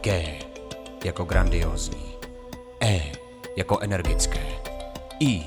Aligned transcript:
G 0.00 0.38
jako 1.04 1.24
grandiozní, 1.24 2.14
E 2.82 3.12
jako 3.56 3.78
energické, 3.78 4.46
I 5.20 5.42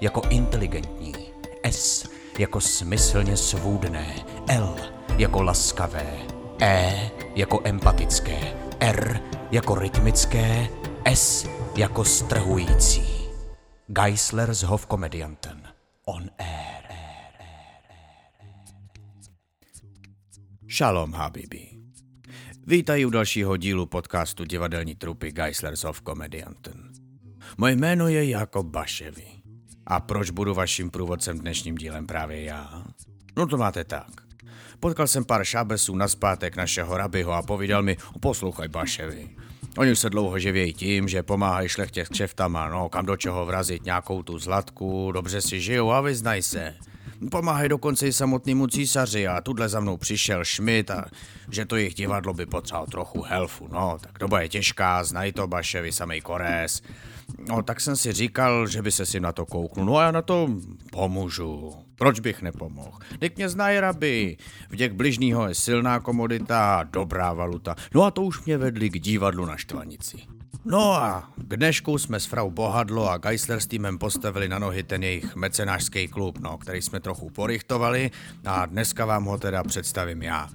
jako 0.00 0.22
inteligentní, 0.30 1.14
S 1.62 2.08
jako 2.38 2.60
smyslně 2.60 3.36
svůdné, 3.36 4.14
L 4.48 4.76
jako 5.18 5.42
laskavé, 5.42 6.18
E 6.60 7.10
jako 7.34 7.60
empatické, 7.64 8.56
R 8.80 9.20
jako 9.50 9.74
rytmické, 9.74 10.68
S 11.04 11.48
jako 11.76 12.04
strhující. 12.04 13.14
Geisler 13.86 14.54
z 14.54 14.62
Hofkomedianten. 14.62 15.62
On 16.04 16.30
air. 16.38 16.84
Shalom, 20.76 21.12
Habibi. 21.12 21.73
Vítají 22.66 23.06
u 23.06 23.10
dalšího 23.10 23.56
dílu 23.56 23.86
podcastu 23.86 24.44
divadelní 24.44 24.94
trupy 24.94 25.30
Geislers 25.30 25.84
of 25.84 26.02
Comedianten. 26.02 26.92
Moje 27.58 27.76
jméno 27.76 28.08
je 28.08 28.24
Jakob 28.24 28.66
Baševi. 28.66 29.26
A 29.86 30.00
proč 30.00 30.30
budu 30.30 30.54
vaším 30.54 30.90
průvodcem 30.90 31.38
dnešním 31.38 31.74
dílem 31.74 32.06
právě 32.06 32.42
já? 32.42 32.84
No 33.36 33.46
to 33.46 33.56
máte 33.56 33.84
tak. 33.84 34.10
Potkal 34.80 35.06
jsem 35.06 35.24
pár 35.24 35.44
šábesů 35.44 35.96
na 35.96 36.08
zpátek 36.08 36.56
našeho 36.56 36.96
rabiho 36.96 37.32
a 37.32 37.42
povídal 37.42 37.82
mi, 37.82 37.96
poslouchaj 38.20 38.68
Baševi, 38.68 39.28
Oni 39.78 39.96
se 39.96 40.10
dlouho 40.10 40.38
živějí 40.38 40.72
tím, 40.72 41.08
že 41.08 41.22
pomáhají 41.22 41.68
šlechtě 41.68 42.04
s 42.04 42.08
kšeftama, 42.08 42.68
no 42.68 42.88
kam 42.88 43.06
do 43.06 43.16
čeho 43.16 43.46
vrazit 43.46 43.84
nějakou 43.84 44.22
tu 44.22 44.38
zlatku, 44.38 45.12
dobře 45.12 45.40
si 45.40 45.60
žijou 45.60 45.90
a 45.90 46.00
vyznaj 46.00 46.42
se. 46.42 46.74
Pomáhají 47.30 47.68
dokonce 47.68 48.06
i 48.06 48.12
samotnému 48.12 48.66
císaři 48.66 49.28
a 49.28 49.40
tudle 49.40 49.68
za 49.68 49.80
mnou 49.80 49.96
přišel 49.96 50.44
Schmidt 50.44 50.90
a 50.90 51.04
že 51.50 51.64
to 51.64 51.76
jejich 51.76 51.94
divadlo 51.94 52.34
by 52.34 52.46
potřebovalo 52.46 52.86
trochu 52.86 53.22
helfu, 53.22 53.68
no, 53.72 53.98
tak 54.00 54.18
doba 54.18 54.40
je 54.40 54.48
těžká, 54.48 55.04
znají 55.04 55.32
to 55.32 55.46
Baševi, 55.46 55.92
samej 55.92 56.20
Korés. 56.20 56.82
No, 57.48 57.62
tak 57.62 57.80
jsem 57.80 57.96
si 57.96 58.12
říkal, 58.12 58.66
že 58.66 58.82
by 58.82 58.92
se 58.92 59.06
si 59.06 59.20
na 59.20 59.32
to 59.32 59.46
kouknul. 59.46 59.86
No 59.86 59.96
a 59.96 60.02
já 60.02 60.10
na 60.10 60.22
to 60.22 60.48
pomůžu. 60.90 61.74
Proč 61.96 62.20
bych 62.20 62.42
nepomohl? 62.42 62.98
Teď 63.18 63.36
mě 63.36 63.48
znají 63.48 63.80
raby. 63.80 64.36
Vděk 64.70 64.92
bližního 64.92 65.48
je 65.48 65.54
silná 65.54 66.00
komodita 66.00 66.76
a 66.76 66.82
dobrá 66.82 67.32
valuta. 67.32 67.76
No 67.94 68.02
a 68.02 68.10
to 68.10 68.22
už 68.22 68.44
mě 68.44 68.58
vedli 68.58 68.90
k 68.90 69.00
divadlu 69.00 69.46
na 69.46 69.56
Štvanici. 69.56 70.18
No 70.64 70.92
a 70.92 71.28
k 71.36 71.56
dnešku 71.56 71.98
jsme 71.98 72.20
s 72.20 72.26
frau 72.26 72.50
Bohadlo 72.50 73.10
a 73.10 73.16
Geisler 73.18 73.60
s 73.60 73.66
týmem 73.66 73.98
postavili 73.98 74.48
na 74.48 74.58
nohy 74.58 74.82
ten 74.82 75.02
jejich 75.02 75.36
mecenářský 75.36 76.08
klub, 76.08 76.38
no, 76.38 76.58
který 76.58 76.82
jsme 76.82 77.00
trochu 77.00 77.30
porychtovali 77.30 78.10
a 78.44 78.66
dneska 78.66 79.04
vám 79.04 79.24
ho 79.24 79.38
teda 79.38 79.62
představím 79.64 80.22
já. 80.22 80.48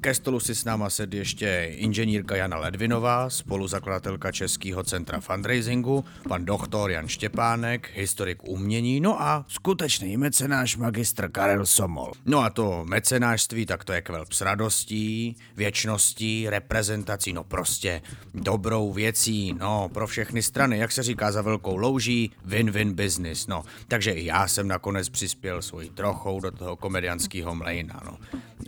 Ke 0.00 0.14
stolu 0.14 0.40
si 0.40 0.54
s 0.54 0.64
náma 0.64 0.90
sedí 0.90 1.18
ještě 1.18 1.68
inženýrka 1.70 2.36
Jana 2.36 2.56
Ledvinová, 2.58 3.30
spoluzakladatelka 3.30 4.32
Českého 4.32 4.84
centra 4.84 5.20
fundraisingu, 5.20 6.04
pan 6.28 6.44
doktor 6.44 6.90
Jan 6.90 7.08
Štěpánek, 7.08 7.90
historik 7.94 8.48
umění, 8.48 9.00
no 9.00 9.22
a 9.22 9.44
skutečný 9.48 10.16
mecenáš 10.16 10.76
magistr 10.76 11.30
Karel 11.30 11.66
Somol. 11.66 12.12
No 12.26 12.40
a 12.40 12.50
to 12.50 12.84
mecenášství, 12.84 13.66
tak 13.66 13.84
to 13.84 13.92
je 13.92 14.02
kvelp 14.02 14.32
s 14.32 14.40
radostí, 14.40 15.36
věčností, 15.56 16.46
reprezentací, 16.48 17.32
no 17.32 17.44
prostě 17.44 18.02
dobrou 18.34 18.92
věcí, 18.92 19.54
no 19.58 19.88
pro 19.88 20.06
všechny 20.06 20.42
strany, 20.42 20.78
jak 20.78 20.92
se 20.92 21.02
říká 21.02 21.32
za 21.32 21.42
velkou 21.42 21.76
louží, 21.76 22.30
win-win 22.46 22.92
business, 22.92 23.46
no. 23.46 23.62
Takže 23.88 24.10
i 24.10 24.24
já 24.24 24.48
jsem 24.48 24.68
nakonec 24.68 25.08
přispěl 25.08 25.62
svojí 25.62 25.90
trochou 25.90 26.40
do 26.40 26.50
toho 26.50 26.76
komedianského 26.76 27.54
mlejna, 27.54 28.00
no. 28.04 28.18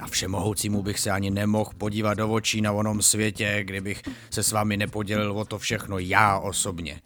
A 0.01 0.07
všemohoucímu 0.07 0.83
bych 0.83 0.99
se 1.03 1.11
ani 1.11 1.31
nemohl 1.31 1.70
podívat 1.78 2.14
do 2.14 2.28
očí 2.28 2.61
na 2.61 2.72
onom 2.72 3.03
světě, 3.03 3.61
kdybych 3.64 4.03
se 4.31 4.42
s 4.42 4.53
vámi 4.53 4.77
nepodělil 4.77 5.33
o 5.33 5.45
to 5.45 5.58
všechno 5.58 5.98
já 5.98 6.39
osobně. 6.39 7.00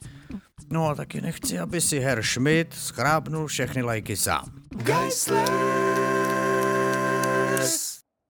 No 0.69 0.87
a 0.87 0.95
taky 0.95 1.21
nechci, 1.21 1.59
aby 1.59 1.81
si 1.81 1.99
Herr 1.99 2.23
Schmidt 2.23 2.73
schrábnul 2.73 3.47
všechny 3.47 3.81
lajky 3.81 4.15
sám. 4.15 4.51
Geislers! 4.69 5.47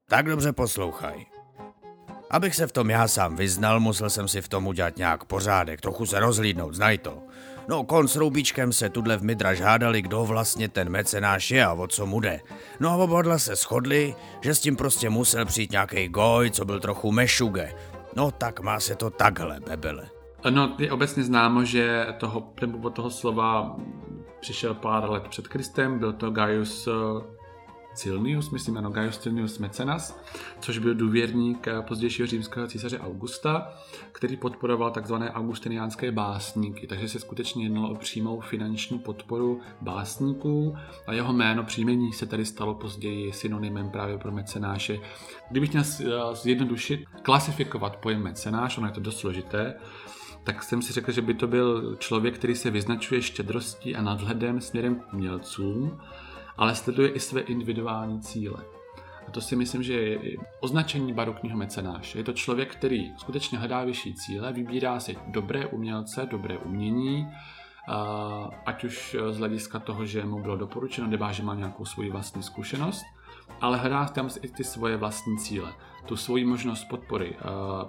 Tak 0.10 0.26
dobře 0.26 0.54
poslouchaj. 0.54 1.26
Abych 2.32 2.56
se 2.56 2.68
v 2.68 2.72
tom 2.72 2.90
já 2.90 3.08
sám 3.08 3.36
vyznal, 3.36 3.80
musel 3.80 4.10
jsem 4.10 4.28
si 4.28 4.42
v 4.42 4.48
tom 4.48 4.68
udělat 4.68 4.98
nějak 4.98 5.26
pořádek, 5.26 5.82
trochu 5.82 6.06
se 6.06 6.20
rozhlídnout, 6.20 6.76
znaj 6.76 6.98
to. 6.98 7.24
No, 7.70 7.84
kon 7.84 8.08
s 8.08 8.16
Roubičkem 8.16 8.74
se 8.74 8.90
tudle 8.90 9.18
v 9.18 9.24
Midraž 9.24 9.62
hádali, 9.62 10.02
kdo 10.02 10.26
vlastně 10.26 10.70
ten 10.70 10.90
mecenáš 10.90 11.52
je 11.52 11.66
a 11.66 11.74
o 11.74 11.88
co 11.88 12.06
mu 12.06 12.20
jde. 12.20 12.42
No 12.80 12.90
a 12.90 12.96
oba 12.96 13.40
se 13.40 13.56
shodli, 13.56 14.16
že 14.42 14.56
s 14.56 14.60
tím 14.60 14.76
prostě 14.76 15.10
musel 15.10 15.46
přijít 15.46 15.72
nějaký 15.72 16.08
goj, 16.08 16.52
co 16.52 16.66
byl 16.66 16.80
trochu 16.80 17.12
mešuge. 17.12 17.74
No 18.16 18.32
tak 18.32 18.60
má 18.60 18.80
se 18.80 18.96
to 18.96 19.10
takhle, 19.10 19.60
bebele. 19.60 20.10
No, 20.50 20.76
je 20.80 20.92
obecně 20.92 21.24
známo, 21.24 21.64
že 21.64 22.08
toho, 22.18 22.54
toho 22.94 23.10
slova 23.10 23.76
přišel 24.40 24.74
pár 24.74 25.10
let 25.10 25.24
před 25.30 25.48
Kristem, 25.48 26.00
byl 26.00 26.14
to 26.14 26.32
Gaius 26.32 26.88
Cilnius, 27.98 28.50
myslím 28.50 28.78
ano, 28.78 28.90
Gaius 28.90 29.18
Cilnius 29.18 29.58
Mecenas, 29.58 30.24
což 30.60 30.78
byl 30.78 30.96
důvěrník 30.96 31.68
pozdějšího 31.82 32.28
římského 32.28 32.68
císaře 32.68 33.00
Augusta, 33.00 33.74
který 34.12 34.38
podporoval 34.38 34.92
tzv. 34.92 35.14
augustiniánské 35.14 36.12
básníky, 36.12 36.88
takže 36.88 37.10
se 37.10 37.20
skutečně 37.20 37.64
jednalo 37.64 37.90
o 37.90 37.96
přímou 37.96 38.40
finanční 38.40 39.00
podporu 39.00 39.62
básníků 39.82 40.76
a 41.08 41.14
jeho 41.14 41.34
jméno 41.34 41.64
příjmení 41.64 42.14
se 42.14 42.26
tady 42.26 42.46
stalo 42.46 42.76
později 42.76 43.34
synonymem 43.34 43.90
právě 43.90 44.18
pro 44.18 44.32
mecenáše. 44.32 45.00
Kdybych 45.52 45.72
měl 45.72 45.84
zjednodušit, 46.34 47.06
klasifikovat 47.22 47.96
pojem 47.96 48.24
mecenáš, 48.24 48.78
ono 48.78 48.88
je 48.88 48.94
to 48.94 49.02
dost 49.02 49.20
složité, 49.20 49.74
tak 50.44 50.64
jsem 50.64 50.82
si 50.82 50.94
řekl, 50.94 51.12
že 51.12 51.22
by 51.22 51.34
to 51.34 51.48
byl 51.48 51.96
člověk, 51.96 52.36
který 52.36 52.56
se 52.56 52.72
vyznačuje 52.72 53.22
štědrostí 53.22 53.96
a 53.96 54.02
nadhledem 54.02 54.62
směrem 54.62 54.96
k 54.96 55.14
umělcům, 55.14 56.00
ale 56.58 56.76
sleduje 56.76 57.10
i 57.10 57.20
své 57.20 57.42
individuální 57.42 58.22
cíle. 58.22 58.64
A 59.28 59.32
to 59.32 59.42
si 59.42 59.56
myslím, 59.56 59.84
že 59.84 59.94
je 59.94 60.20
označení 60.60 61.14
barokního 61.14 61.58
mecenáše. 61.58 62.18
Je 62.18 62.24
to 62.24 62.34
člověk, 62.34 62.76
který 62.76 63.12
skutečně 63.18 63.58
hledá 63.58 63.84
vyšší 63.84 64.14
cíle, 64.14 64.54
vybírá 64.54 65.00
si 65.00 65.18
dobré 65.28 65.66
umělce, 65.66 66.28
dobré 66.32 66.58
umění, 66.58 67.28
ať 68.66 68.84
už 68.84 69.16
z 69.32 69.38
hlediska 69.38 69.80
toho, 69.80 70.06
že 70.06 70.26
mu 70.26 70.42
bylo 70.42 70.58
doporučeno, 70.58 71.08
nebo 71.08 71.26
že 71.32 71.44
má 71.44 71.56
nějakou 71.56 71.86
svoji 71.86 72.10
vlastní 72.10 72.44
zkušenost, 72.44 73.04
ale 73.62 73.78
hledá 73.78 74.06
tam 74.06 74.30
i 74.42 74.48
ty 74.48 74.64
svoje 74.64 74.98
vlastní 74.98 75.38
cíle. 75.38 75.74
Tu 76.06 76.18
svoji 76.18 76.46
možnost 76.46 76.84
podpory, 76.84 77.36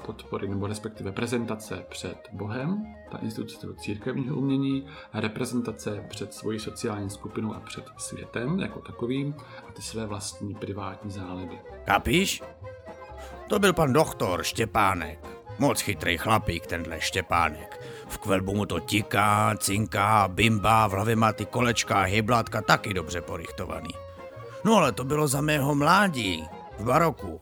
podpory 0.07 0.49
nebo 0.49 0.67
respektive 0.67 1.13
prezentace 1.13 1.87
před 1.89 2.29
Bohem, 2.33 2.85
ta 3.11 3.19
instituce 3.19 3.61
toho 3.61 3.75
církevního 3.75 4.37
umění, 4.37 4.87
reprezentace 5.15 6.07
před 6.09 6.35
svojí 6.35 6.59
sociální 6.59 7.11
skupinou 7.11 7.55
a 7.55 7.61
před 7.61 7.85
světem 7.97 8.61
jako 8.61 8.81
takovým 8.81 9.35
a 9.69 9.73
ty 9.73 9.83
své 9.83 10.07
vlastní 10.07 10.55
privátní 10.55 11.11
záliby. 11.11 11.59
Kapíš? 11.85 12.43
To 13.49 13.59
byl 13.59 13.73
pan 13.73 13.93
doktor 13.93 14.43
Štěpánek. 14.43 15.27
Moc 15.59 15.81
chytrý 15.81 16.19
chlapík 16.19 16.67
tenhle 16.67 17.01
Štěpánek. 17.01 17.85
V 18.09 18.19
kvelbu 18.19 18.55
mu 18.55 18.67
to 18.67 18.81
tiká, 18.81 19.55
cinká, 19.57 20.29
bimba, 20.29 20.87
v 20.87 20.93
hlavě 20.93 21.17
má 21.17 21.33
ty 21.33 21.47
kolečka 21.47 22.01
a 22.01 22.03
hyblátka 22.03 22.63
taky 22.63 22.95
dobře 22.95 23.21
porychtovaný. 23.21 23.91
No 24.65 24.75
ale 24.75 24.93
to 24.93 25.05
bylo 25.05 25.29
za 25.29 25.41
mého 25.41 25.75
mládí, 25.75 26.45
v 26.79 26.85
baroku. 26.85 27.41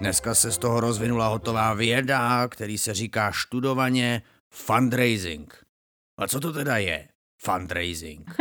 Dneska 0.00 0.34
se 0.34 0.52
z 0.52 0.58
toho 0.58 0.80
rozvinula 0.80 1.28
hotová 1.28 1.74
věda, 1.74 2.48
který 2.48 2.78
se 2.78 2.94
říká 2.94 3.32
študovaně 3.32 4.22
fundraising. 4.50 5.64
A 6.18 6.26
co 6.26 6.40
to 6.40 6.52
teda 6.52 6.76
je 6.76 7.08
fundraising? 7.38 8.36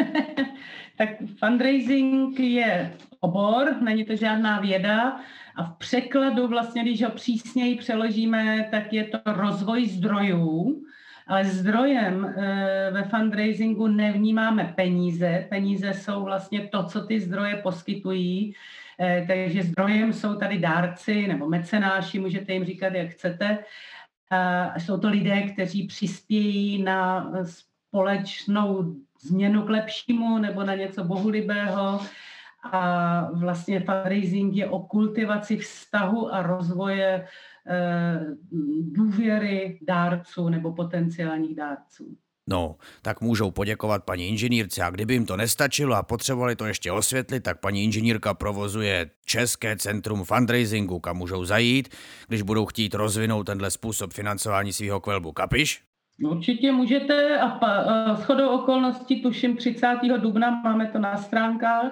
tak 0.97 1.09
fundraising 1.39 2.39
je 2.39 2.93
obor, 3.19 3.75
není 3.81 4.05
to 4.05 4.15
žádná 4.15 4.59
věda 4.59 5.19
a 5.55 5.63
v 5.63 5.77
překladu 5.77 6.47
vlastně, 6.47 6.81
když 6.81 7.03
ho 7.03 7.09
přísněji 7.09 7.75
přeložíme, 7.75 8.67
tak 8.71 8.93
je 8.93 9.03
to 9.03 9.17
rozvoj 9.25 9.89
zdrojů, 9.89 10.83
ale 11.31 11.45
zdrojem 11.45 12.25
eh, 12.25 12.91
ve 12.91 13.03
fundraisingu 13.03 13.87
nevnímáme 13.87 14.73
peníze. 14.75 15.45
Peníze 15.49 15.93
jsou 15.93 16.23
vlastně 16.23 16.67
to, 16.67 16.83
co 16.83 17.01
ty 17.01 17.19
zdroje 17.19 17.55
poskytují. 17.55 18.53
Eh, 18.99 19.25
takže 19.27 19.63
zdrojem 19.63 20.13
jsou 20.13 20.35
tady 20.35 20.57
dárci 20.57 21.27
nebo 21.27 21.49
mecenáši, 21.49 22.19
můžete 22.19 22.53
jim 22.53 22.65
říkat, 22.65 22.93
jak 22.93 23.09
chcete. 23.09 23.57
Jsou 24.77 24.97
to 24.97 25.09
lidé, 25.09 25.41
kteří 25.41 25.87
přispějí 25.87 26.83
na 26.83 27.31
společnou 27.43 28.95
změnu 29.21 29.61
k 29.61 29.69
lepšímu 29.69 30.37
nebo 30.37 30.63
na 30.63 30.75
něco 30.75 31.03
bohulibého. 31.03 31.99
A 32.71 33.21
vlastně 33.31 33.79
fundraising 33.79 34.55
je 34.55 34.69
o 34.69 34.79
kultivaci 34.79 35.57
vztahu 35.57 36.33
a 36.33 36.41
rozvoje 36.41 37.27
důvěry 38.81 39.79
dárců 39.87 40.49
nebo 40.49 40.73
potenciálních 40.73 41.55
dárců. 41.55 42.17
No, 42.49 42.75
tak 43.01 43.21
můžou 43.21 43.51
poděkovat 43.51 44.03
paní 44.03 44.27
inženýrce 44.27 44.83
a 44.83 44.89
kdyby 44.89 45.13
jim 45.13 45.25
to 45.25 45.37
nestačilo 45.37 45.95
a 45.95 46.03
potřebovali 46.03 46.55
to 46.55 46.65
ještě 46.65 46.91
osvětlit, 46.91 47.39
tak 47.43 47.59
paní 47.59 47.83
inženýrka 47.83 48.33
provozuje 48.33 49.09
České 49.25 49.77
centrum 49.77 50.23
fundraisingu, 50.23 50.99
kam 50.99 51.17
můžou 51.17 51.45
zajít, 51.45 51.95
když 52.27 52.41
budou 52.41 52.65
chtít 52.65 52.93
rozvinout 52.93 53.43
tenhle 53.43 53.71
způsob 53.71 54.13
financování 54.13 54.73
svého 54.73 54.99
kvelbu. 54.99 55.31
Kapiš? 55.31 55.81
Určitě 56.23 56.71
můžete 56.71 57.39
a 57.39 57.47
pa, 57.47 57.85
shodou 58.15 58.49
okolností 58.49 59.21
tuším 59.21 59.57
30. 59.57 59.87
dubna, 60.17 60.61
máme 60.63 60.87
to 60.87 60.99
na 60.99 61.17
stránkách, 61.17 61.91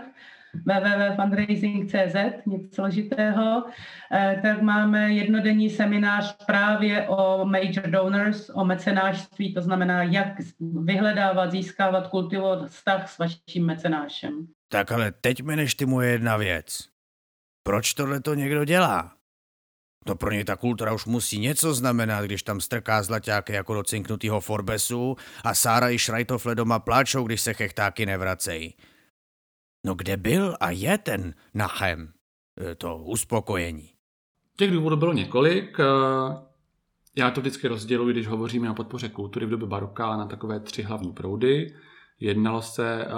www.fundraising.cz, 0.66 2.46
nic 2.46 2.75
složitého, 2.75 3.63
eh, 4.12 4.40
tak 4.42 4.62
máme 4.62 5.13
jednodenní 5.13 5.69
seminář 5.69 6.46
právě 6.46 7.07
o 7.07 7.46
major 7.46 7.88
donors, 7.88 8.51
o 8.54 8.66
mecenášství, 8.66 9.54
to 9.54 9.62
znamená, 9.62 10.04
jak 10.04 10.28
vyhledávat, 10.60 11.51
získávat, 11.51 12.07
kultivovat 12.07 12.69
vztah 12.69 13.10
s 13.10 13.18
vaším 13.18 13.66
mecenášem. 13.66 14.48
Tak 14.72 14.92
ale 14.92 15.12
teď 15.12 15.44
mi 15.44 15.68
moje 15.86 16.12
jedna 16.12 16.38
věc. 16.38 16.90
Proč 17.63 17.94
tohle 17.94 18.19
to 18.22 18.34
někdo 18.34 18.66
dělá? 18.66 19.12
To 20.06 20.16
pro 20.16 20.31
něj 20.31 20.44
ta 20.44 20.56
kultura 20.56 20.94
už 20.94 21.06
musí 21.06 21.40
něco 21.40 21.74
znamenat, 21.74 22.25
když 22.25 22.44
tam 22.44 22.62
strká 22.62 23.04
zlaťáky 23.04 23.54
jako 23.54 23.74
do 23.74 23.84
cinknutýho 23.84 24.40
Forbesu 24.40 25.16
a 25.44 25.56
Sára 25.56 25.90
i 25.90 26.00
Šrajtofle 26.00 26.56
doma 26.56 26.80
pláčou, 26.80 27.24
když 27.24 27.42
se 27.42 27.54
chechtáky 27.54 28.06
nevracejí. 28.06 28.74
No 29.90 29.96
kde 29.96 30.18
byl 30.18 30.56
a 30.60 30.70
je 30.70 30.98
ten 30.98 31.34
Nachem, 31.54 32.14
e, 32.72 32.76
to 32.76 32.98
uspokojení? 32.98 33.90
Těch 34.58 34.72
důvodů 34.72 34.96
bylo 34.96 35.14
několik. 35.14 35.80
E, 35.80 35.84
já 37.16 37.32
to 37.32 37.42
vždycky 37.42 37.68
rozděluji, 37.68 38.14
když 38.14 38.28
hovoříme 38.28 38.72
o 38.72 38.74
podpoře 38.74 39.10
kultury 39.10 39.46
v 39.46 39.50
době 39.50 39.68
baroka 39.68 40.18
na 40.18 40.26
takové 40.26 40.60
tři 40.60 40.84
hlavní 40.84 41.14
proudy. 41.14 41.76
Jednalo 42.20 42.62
se 42.62 43.06
e, 43.06 43.14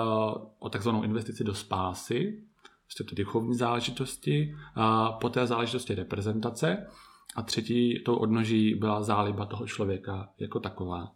o 0.60 0.70
takzvanou 0.70 1.04
investici 1.04 1.44
do 1.44 1.54
spásy, 1.56 2.44
prostě 2.84 3.04
ty 3.04 3.16
duchovní 3.16 3.56
záležitosti, 3.56 4.56
a 4.76 5.12
poté 5.12 5.48
záležitosti 5.48 5.96
reprezentace 5.96 6.88
a 7.36 7.42
třetí 7.42 8.04
tou 8.06 8.16
odnoží 8.16 8.76
byla 8.76 9.04
záliba 9.04 9.46
toho 9.46 9.68
člověka 9.68 10.30
jako 10.40 10.60
taková. 10.60 11.12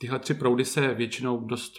Tyhle 0.00 0.18
tři 0.18 0.34
proudy 0.34 0.64
se 0.64 0.94
většinou 0.94 1.44
dost 1.44 1.74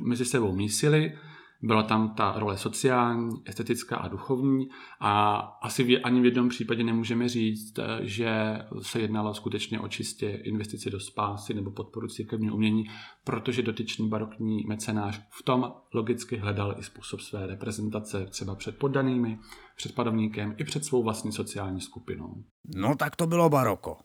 mezi 0.00 0.24
sebou 0.24 0.52
mísily, 0.52 1.18
byla 1.66 1.82
tam 1.82 2.14
ta 2.14 2.34
role 2.36 2.58
sociální, 2.58 3.42
estetická 3.44 3.96
a 3.96 4.08
duchovní 4.08 4.68
a 5.00 5.36
asi 5.62 5.84
v, 5.84 6.00
ani 6.04 6.20
v 6.20 6.24
jednom 6.24 6.48
případě 6.48 6.84
nemůžeme 6.84 7.28
říct, 7.28 7.78
že 8.00 8.58
se 8.82 9.00
jednalo 9.00 9.34
skutečně 9.34 9.80
o 9.80 9.88
čistě 9.88 10.30
investici 10.30 10.90
do 10.90 11.00
spásy 11.00 11.54
nebo 11.54 11.70
podporu 11.70 12.08
církevního 12.08 12.54
umění, 12.54 12.84
protože 13.24 13.62
dotyčný 13.62 14.08
barokní 14.08 14.64
mecenář 14.66 15.20
v 15.30 15.42
tom 15.42 15.72
logicky 15.94 16.36
hledal 16.36 16.74
i 16.78 16.82
způsob 16.82 17.20
své 17.20 17.46
reprezentace 17.46 18.26
třeba 18.26 18.54
před 18.54 18.78
poddanými, 18.78 19.38
před 19.76 19.94
padovníkem 19.94 20.54
i 20.58 20.64
před 20.64 20.84
svou 20.84 21.02
vlastní 21.02 21.32
sociální 21.32 21.80
skupinou. 21.80 22.44
No 22.76 22.96
tak 22.96 23.16
to 23.16 23.26
bylo 23.26 23.48
baroko. 23.48 23.98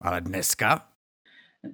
Ale 0.00 0.20
dneska 0.20 0.87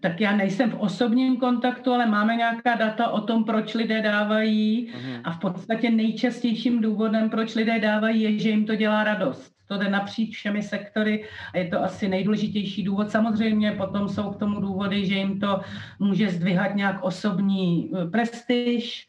tak 0.00 0.20
já 0.20 0.36
nejsem 0.36 0.70
v 0.70 0.80
osobním 0.80 1.36
kontaktu, 1.36 1.92
ale 1.92 2.06
máme 2.06 2.36
nějaká 2.36 2.74
data 2.74 3.08
o 3.08 3.20
tom, 3.20 3.44
proč 3.44 3.74
lidé 3.74 4.02
dávají 4.02 4.92
mhm. 4.94 5.20
a 5.24 5.32
v 5.32 5.38
podstatě 5.38 5.90
nejčastějším 5.90 6.80
důvodem, 6.80 7.30
proč 7.30 7.54
lidé 7.54 7.78
dávají, 7.78 8.22
je, 8.22 8.38
že 8.38 8.48
jim 8.48 8.66
to 8.66 8.74
dělá 8.74 9.04
radost. 9.04 9.54
To 9.68 9.78
jde 9.78 9.90
napříč 9.90 10.36
všemi 10.36 10.62
sektory 10.62 11.24
a 11.54 11.58
je 11.58 11.68
to 11.68 11.82
asi 11.82 12.08
nejdůležitější 12.08 12.82
důvod. 12.82 13.10
Samozřejmě 13.10 13.72
potom 13.72 14.08
jsou 14.08 14.30
k 14.30 14.38
tomu 14.38 14.60
důvody, 14.60 15.06
že 15.06 15.14
jim 15.14 15.40
to 15.40 15.60
může 15.98 16.28
zdvihat 16.28 16.74
nějak 16.74 17.04
osobní 17.04 17.90
eh, 17.94 18.06
prestiž, 18.10 19.08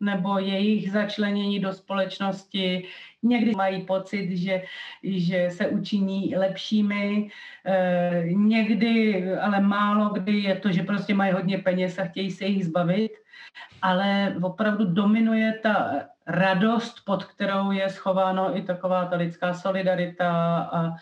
nebo 0.00 0.38
jejich 0.38 0.92
začlenění 0.92 1.60
do 1.60 1.72
společnosti. 1.72 2.84
Někdy 3.22 3.52
mají 3.56 3.82
pocit, 3.82 4.36
že, 4.36 4.62
že 5.02 5.50
se 5.50 5.66
učiní 5.68 6.34
lepšími, 6.36 7.30
e, 7.66 8.24
někdy, 8.26 9.24
ale 9.38 9.60
málo 9.60 10.08
kdy 10.08 10.38
je 10.38 10.56
to, 10.56 10.72
že 10.72 10.82
prostě 10.82 11.14
mají 11.14 11.32
hodně 11.32 11.58
peněz 11.58 11.98
a 11.98 12.04
chtějí 12.04 12.30
se 12.30 12.44
jich 12.44 12.64
zbavit, 12.64 13.12
ale 13.82 14.36
opravdu 14.42 14.84
dominuje 14.84 15.58
ta 15.62 15.92
radost, 16.26 16.94
pod 17.04 17.24
kterou 17.24 17.70
je 17.70 17.90
schováno 17.90 18.56
i 18.56 18.62
taková 18.62 19.04
ta 19.04 19.16
lidská 19.16 19.54
solidarita 19.54 20.58
a, 20.58 20.96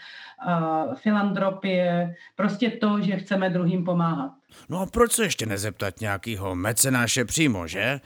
a 0.51 0.85
filantropie, 0.95 2.17
prostě 2.37 2.71
to, 2.71 3.01
že 3.01 3.17
chceme 3.17 3.51
druhým 3.51 3.85
pomáhat. 3.85 4.33
No 4.69 4.81
a 4.81 4.87
proč 4.87 5.13
se 5.13 5.25
ještě 5.25 5.47
nezeptat 5.47 6.01
nějakého 6.01 6.55
mecenáše 6.55 7.25
přímo, 7.25 7.67
že? 7.67 8.01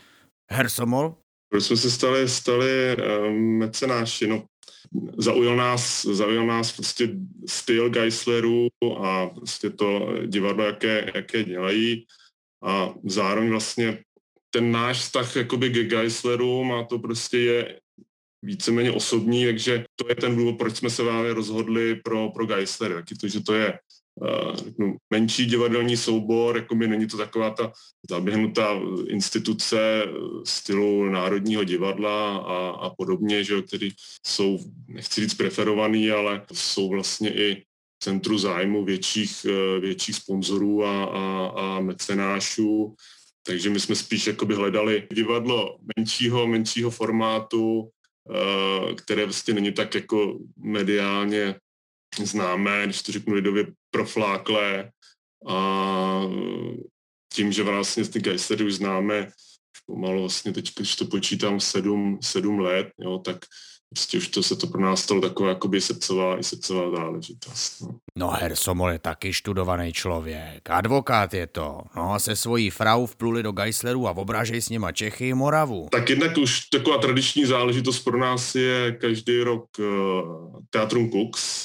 Hersomol? 0.50 1.14
Proč 1.54 1.64
jsme 1.64 1.76
se 1.76 1.90
stali, 1.90 2.28
stali 2.28 2.96
um, 2.96 3.58
mecenáši? 3.58 4.26
No, 4.26 4.44
zaujal 5.18 5.56
nás, 5.56 6.04
zaujal 6.04 6.46
nás 6.46 6.72
prostě 6.72 7.08
styl 7.48 7.90
Geislerů 7.90 8.68
a 9.04 9.26
prostě 9.26 9.70
to 9.70 10.12
divadlo, 10.26 10.64
jaké, 10.64 11.12
jaké 11.14 11.44
dělají 11.44 12.06
a 12.64 12.94
zároveň 13.04 13.50
vlastně 13.50 14.04
ten 14.50 14.72
náš 14.72 14.98
vztah 14.98 15.36
jakoby 15.36 15.70
k 15.70 15.88
Geislerům 15.88 16.72
a 16.72 16.84
to 16.84 16.98
prostě 16.98 17.38
je 17.38 17.80
víceméně 18.42 18.92
osobní, 18.92 19.44
takže 19.44 19.84
to 19.96 20.08
je 20.08 20.14
ten 20.14 20.36
důvod, 20.36 20.58
proč 20.58 20.76
jsme 20.76 20.90
se 20.90 21.02
právě 21.02 21.34
rozhodli 21.34 21.94
pro, 21.94 22.30
pro 22.30 22.46
Geislery. 22.46 22.94
Taky 22.94 23.14
to, 23.14 23.28
že 23.28 23.42
to 23.42 23.54
je 23.54 23.78
řeknu, 24.54 24.96
menší 25.10 25.46
divadelní 25.46 25.96
soubor, 25.96 26.56
jako 26.56 26.74
by 26.74 26.88
není 26.88 27.06
to 27.06 27.16
taková 27.16 27.50
ta 27.50 27.72
zaběhnutá 28.10 28.80
instituce 29.06 30.04
stylu 30.44 31.04
Národního 31.04 31.64
divadla 31.64 32.36
a, 32.36 32.68
a 32.68 32.90
podobně, 32.90 33.44
že, 33.44 33.62
který 33.62 33.90
jsou, 34.26 34.58
nechci 34.88 35.20
říct 35.20 35.34
preferovaný, 35.34 36.10
ale 36.10 36.42
jsou 36.52 36.88
vlastně 36.88 37.34
i 37.34 37.62
centru 38.02 38.38
zájmu 38.38 38.84
větších, 38.84 39.46
větších 39.80 40.16
sponzorů 40.16 40.84
a, 40.84 41.04
a, 41.04 41.46
a 41.46 41.80
mecenášů. 41.80 42.94
Takže 43.46 43.70
my 43.70 43.80
jsme 43.80 43.94
spíš 43.94 44.26
jakoby 44.26 44.54
hledali 44.54 45.06
divadlo 45.12 45.76
menšího, 45.96 46.46
menšího 46.46 46.90
formátu, 46.90 47.90
které 48.96 49.24
vlastně 49.24 49.54
není 49.54 49.72
tak 49.72 49.94
jako 49.94 50.38
mediálně 50.56 51.54
známé, 52.22 52.84
když 52.84 53.02
to 53.02 53.12
řeknu 53.12 53.34
lidově, 53.34 53.66
profláklé 53.90 54.90
a 55.48 56.20
tím, 57.32 57.52
že 57.52 57.62
vlastně 57.62 58.04
ty 58.04 58.20
geistery 58.20 58.64
už 58.64 58.74
známe 58.74 59.30
pomalu 59.86 60.20
vlastně 60.20 60.52
teď, 60.52 60.72
když 60.76 60.96
to 60.96 61.04
počítám 61.04 61.60
sedm, 61.60 62.18
sedm 62.22 62.58
let, 62.58 62.88
jo, 63.00 63.18
tak 63.18 63.36
prostě 63.88 64.18
už 64.18 64.28
to 64.28 64.42
se 64.42 64.56
to 64.56 64.66
pro 64.66 64.80
nás 64.80 65.02
stalo 65.02 65.20
taková 65.20 65.48
jakoby 65.48 65.80
srdcová, 65.80 66.38
i 66.38 66.44
srdcová 66.44 66.96
záležitost. 66.96 67.80
No. 67.80 67.94
no 68.18 68.28
Hersomol 68.28 68.90
je 68.90 68.98
taky 68.98 69.32
študovaný 69.32 69.92
člověk, 69.92 70.70
advokát 70.70 71.34
je 71.34 71.46
to. 71.46 71.80
No 71.96 72.12
a 72.12 72.18
se 72.18 72.36
svojí 72.36 72.70
frau 72.70 73.06
vpluli 73.06 73.42
do 73.42 73.52
Geisleru 73.52 74.08
a 74.08 74.10
obražej 74.10 74.62
s 74.62 74.68
nima 74.68 74.92
Čechy 74.92 75.28
i 75.28 75.34
Moravu. 75.34 75.88
Tak 75.92 76.10
jednak 76.10 76.38
už 76.38 76.60
taková 76.60 76.98
tradiční 76.98 77.44
záležitost 77.44 78.00
pro 78.00 78.18
nás 78.18 78.54
je 78.54 78.92
každý 78.92 79.42
rok 79.42 79.64
uh, 79.78 79.86
Teatrum 80.70 81.10
Kux, 81.10 81.63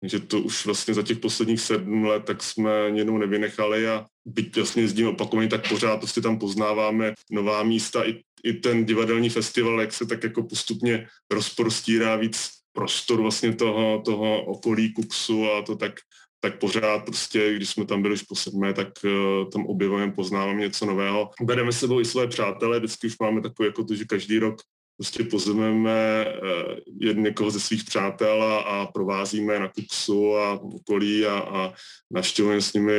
takže 0.00 0.20
to 0.20 0.40
už 0.40 0.66
vlastně 0.66 0.94
za 0.94 1.02
těch 1.02 1.18
posledních 1.18 1.60
sedm 1.60 2.04
let 2.04 2.24
tak 2.24 2.42
jsme 2.42 2.70
jenom 2.94 3.18
nevynechali 3.18 3.88
a 3.88 4.04
byť 4.24 4.56
vlastně 4.56 4.82
jezdíme 4.82 5.08
opakovaně, 5.08 5.48
tak 5.48 5.68
pořád 5.68 5.96
prostě 5.96 6.20
tam 6.20 6.38
poznáváme 6.38 7.14
nová 7.30 7.62
místa. 7.62 8.08
I, 8.08 8.20
I 8.44 8.52
ten 8.52 8.84
divadelní 8.84 9.30
festival, 9.30 9.80
jak 9.80 9.92
se 9.92 10.06
tak 10.06 10.24
jako 10.24 10.42
postupně 10.42 11.06
rozprostírá 11.32 12.16
víc 12.16 12.48
prostoru 12.72 13.22
vlastně 13.22 13.54
toho, 13.54 14.02
toho 14.04 14.44
okolí 14.44 14.92
Kuksu 14.92 15.50
a 15.50 15.62
to 15.62 15.76
tak, 15.76 15.92
tak 16.40 16.58
pořád 16.58 17.04
prostě, 17.04 17.54
když 17.54 17.68
jsme 17.68 17.86
tam 17.86 18.02
byli 18.02 18.14
už 18.14 18.22
po 18.22 18.34
sedmé, 18.34 18.72
tak 18.72 18.88
uh, 19.04 19.50
tam 19.50 19.66
objevujeme, 19.66 20.12
poznáváme 20.12 20.60
něco 20.60 20.86
nového. 20.86 21.30
Bereme 21.42 21.72
sebou 21.72 22.00
i 22.00 22.04
své 22.04 22.26
přátelé, 22.26 22.78
vždycky 22.78 23.06
už 23.06 23.18
máme 23.18 23.40
takové 23.40 23.66
jako 23.66 23.84
to, 23.84 23.94
že 23.94 24.04
každý 24.04 24.38
rok 24.38 24.56
prostě 24.96 25.24
pozveme 25.24 26.26
eh, 26.26 27.14
někoho 27.14 27.50
ze 27.50 27.60
svých 27.60 27.84
přátel 27.84 28.42
a, 28.42 28.58
a 28.58 28.86
provázíme 28.86 29.58
na 29.58 29.68
Kuksu 29.68 30.36
a 30.36 30.52
okolí 30.52 31.26
a, 31.26 31.38
a 31.38 31.72
navštěvujeme 32.10 32.62
s 32.62 32.72
nimi 32.72 32.92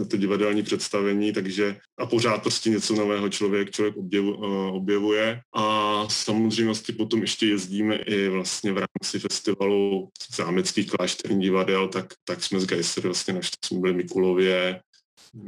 eh, 0.00 0.04
ty 0.04 0.18
divadelní 0.18 0.62
představení, 0.62 1.32
takže 1.32 1.76
a 1.98 2.06
pořád 2.06 2.42
prostě 2.42 2.70
něco 2.70 2.94
nového 2.94 3.28
člověk, 3.28 3.70
člověk 3.70 3.96
objevu, 3.96 4.44
eh, 4.44 4.72
objevuje 4.72 5.40
a 5.54 6.04
samozřejmě 6.08 6.64
vlastně 6.64 6.94
potom 6.94 7.20
ještě 7.20 7.46
jezdíme 7.46 7.96
i 7.96 8.28
vlastně 8.28 8.72
v 8.72 8.78
rámci 8.78 9.18
festivalu 9.18 10.08
zámeckých 10.36 10.90
klášterních 10.90 11.42
divadel, 11.42 11.88
tak, 11.88 12.14
tak 12.24 12.44
jsme 12.44 12.60
z 12.60 12.66
Geiser 12.66 13.04
vlastně 13.04 13.34
navštěvili, 13.34 13.58
jsme 13.68 13.80
byli 13.80 13.94
Mikulově, 13.94 14.80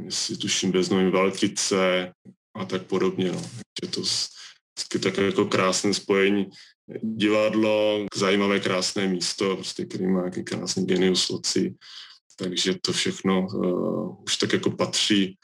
si 0.08 0.36
tuším 0.36 0.72
bez 0.72 0.88
Novým 0.88 1.10
Valtrice 1.10 2.12
a 2.54 2.64
tak 2.64 2.82
podobně. 2.82 3.32
No. 3.32 3.42
Je 3.82 3.88
to 3.88 4.02
tak 5.02 5.18
jako 5.18 5.44
krásné 5.44 5.94
spojení 5.94 6.46
divadlo, 7.02 8.06
zajímavé 8.14 8.60
krásné 8.60 9.06
místo, 9.06 9.56
prostě, 9.56 9.84
který 9.84 10.06
má 10.06 10.20
nějaký 10.20 10.44
krásný 10.44 10.86
genius 10.86 11.28
loci, 11.28 11.74
takže 12.36 12.74
to 12.82 12.92
všechno 12.92 13.46
uh, 13.46 14.22
už 14.22 14.36
tak 14.36 14.52
jako 14.52 14.70
patří, 14.70 15.36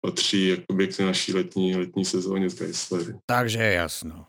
patří 0.00 0.48
jakoby 0.48 0.88
k 0.88 1.00
naší 1.00 1.34
letní, 1.34 1.76
letní 1.76 2.04
sezóně 2.04 2.50
z 2.50 2.58
Geislery. 2.58 3.14
Takže 3.26 3.62
jasno. 3.62 4.26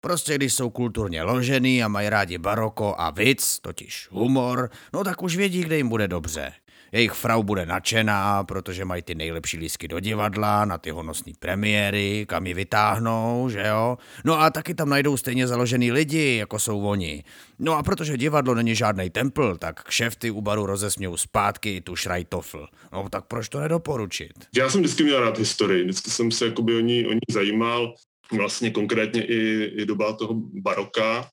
Prostě 0.00 0.34
když 0.34 0.54
jsou 0.54 0.70
kulturně 0.70 1.22
ložený 1.22 1.84
a 1.84 1.88
mají 1.88 2.08
rádi 2.08 2.38
baroko 2.38 2.94
a 2.98 3.10
vic, 3.10 3.58
totiž 3.60 4.08
humor, 4.10 4.70
no 4.92 5.04
tak 5.04 5.22
už 5.22 5.36
vědí, 5.36 5.60
kde 5.60 5.76
jim 5.76 5.88
bude 5.88 6.08
dobře. 6.08 6.52
Jejich 6.94 7.12
frau 7.12 7.42
bude 7.42 7.66
nadšená, 7.66 8.44
protože 8.44 8.84
mají 8.84 9.02
ty 9.02 9.14
nejlepší 9.14 9.56
lísky 9.56 9.88
do 9.88 10.00
divadla, 10.00 10.64
na 10.64 10.78
ty 10.78 10.90
honosné 10.90 11.32
premiéry, 11.38 12.26
kam 12.28 12.46
ji 12.46 12.54
vytáhnou, 12.54 13.48
že 13.48 13.64
jo? 13.68 13.98
No 14.24 14.40
a 14.40 14.50
taky 14.50 14.74
tam 14.74 14.88
najdou 14.88 15.16
stejně 15.16 15.46
založený 15.46 15.92
lidi, 15.92 16.36
jako 16.36 16.58
jsou 16.58 16.82
oni. 16.82 17.24
No 17.58 17.72
a 17.72 17.82
protože 17.82 18.16
divadlo 18.16 18.54
není 18.54 18.74
žádný 18.74 19.10
templ, 19.10 19.56
tak 19.56 19.82
kšefty 19.82 20.30
u 20.30 20.40
baru 20.40 20.66
rozesmějou 20.66 21.16
zpátky 21.16 21.80
tu 21.80 21.96
šrajtofl. 21.96 22.66
No 22.92 23.08
tak 23.08 23.24
proč 23.24 23.48
to 23.48 23.60
nedoporučit? 23.60 24.32
Já 24.56 24.70
jsem 24.70 24.80
vždycky 24.80 25.02
měl 25.02 25.20
rád 25.20 25.38
historii, 25.38 25.82
vždycky 25.82 26.10
jsem 26.10 26.30
se 26.30 26.46
jakoby 26.46 26.76
o 26.76 26.80
ní, 26.80 27.06
o 27.06 27.12
ní 27.12 27.20
zajímal, 27.30 27.94
vlastně 28.32 28.70
konkrétně 28.70 29.24
i, 29.24 29.64
i 29.64 29.86
doba 29.86 30.12
toho 30.12 30.34
baroka. 30.62 31.28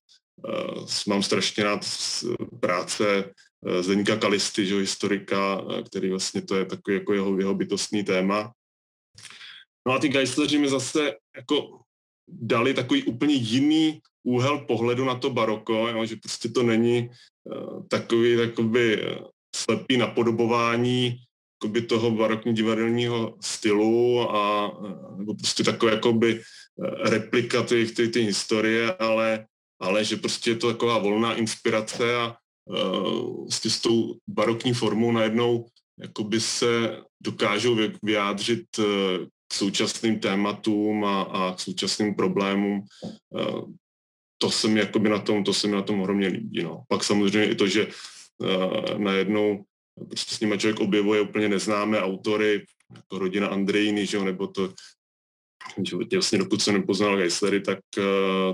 Uh, 0.48 0.86
mám 1.08 1.24
strašně 1.24 1.63
rád 1.63 1.86
práce 2.60 3.06
Zdeníka 3.82 4.18
Kalisty, 4.18 4.65
že, 4.65 4.75
historika, 4.75 5.62
eh, 5.62 5.84
který 5.84 6.10
vlastně 6.10 6.41
to 6.41 6.56
je 6.56 6.65
takový 6.65 6.98
jako 6.98 7.13
jeho, 7.13 7.38
jeho 7.38 7.53
bytostný 7.53 8.03
téma. 8.03 8.51
No 9.88 9.94
a 9.94 10.00
ty 10.00 10.10
Geisleri 10.10 10.58
mi 10.58 10.70
zase 10.70 11.15
jako 11.36 11.82
dali 12.27 12.74
takový 12.74 13.03
úplně 13.03 13.34
jiný 13.34 14.01
úhel 14.24 14.58
pohledu 14.58 15.06
na 15.06 15.15
to 15.15 15.30
baroko, 15.30 15.88
jo, 15.88 16.06
že 16.06 16.15
prostě 16.15 16.50
to 16.50 16.63
není 16.63 17.10
uh, 17.44 17.88
takový 17.88 18.38
takový 18.38 18.96
uh, 18.96 19.27
slepý 19.56 19.98
napodobování 19.98 21.18
jakoby 21.63 21.82
toho 21.82 22.12
barokní 22.12 22.53
divadelního 22.53 23.38
stylu 23.41 24.30
a 24.36 24.72
nebo 25.18 25.34
prostě 25.34 25.63
takové 25.63 25.91
jakoby 25.91 26.41
replika 27.10 27.63
ty, 27.63 27.86
ty, 27.86 28.08
ty 28.08 28.22
historie, 28.22 28.94
ale, 28.94 29.46
ale 29.80 30.06
že 30.06 30.15
prostě 30.15 30.51
je 30.51 30.56
to 30.56 30.68
taková 30.68 30.98
volná 30.98 31.34
inspirace 31.34 32.15
a 32.15 32.38
vlastně 33.41 33.72
s 33.72 33.82
tou 33.82 34.15
barokní 34.27 34.74
formou 34.74 35.12
najednou 35.12 35.65
jakoby 36.01 36.41
se 36.41 36.98
dokážou 37.22 37.77
vyjádřit 38.03 38.65
eh, 38.80 38.84
k 39.48 39.53
současným 39.53 40.20
tématům 40.20 41.06
a, 41.06 41.22
a 41.22 41.53
k 41.53 41.60
současným 41.60 42.15
problémům. 42.15 42.84
Eh, 43.39 43.62
to 44.38 44.51
se 44.51 44.68
mi 44.68 44.80
jakoby 44.80 45.10
na 45.10 45.20
tom, 45.20 45.44
to 45.44 45.53
se 45.53 45.68
mi 45.68 45.74
na 45.74 45.82
tom 45.82 46.01
ohromně 46.01 46.27
líbí. 46.27 46.63
No. 46.63 46.84
Pak 46.88 47.03
samozřejmě 47.03 47.51
i 47.51 47.56
to, 47.56 47.68
že 47.68 47.88
najednou 48.98 49.63
prostě 50.08 50.36
s 50.36 50.39
nimi 50.39 50.58
člověk 50.58 50.80
objevuje 50.80 51.22
úplně 51.22 51.50
neznámé 51.50 52.01
autory, 52.01 52.65
jako 52.96 53.20
rodina 53.20 53.48
Andrejny, 53.48 54.06
že 54.06 54.18
jo, 54.18 54.24
nebo 54.24 54.48
to, 54.48 54.74
že 55.84 55.96
vlastně 56.13 56.38
dokud 56.38 56.62
jsem 56.62 56.74
nepoznal 56.74 57.18
Geislery, 57.18 57.62
tak, 57.62 57.80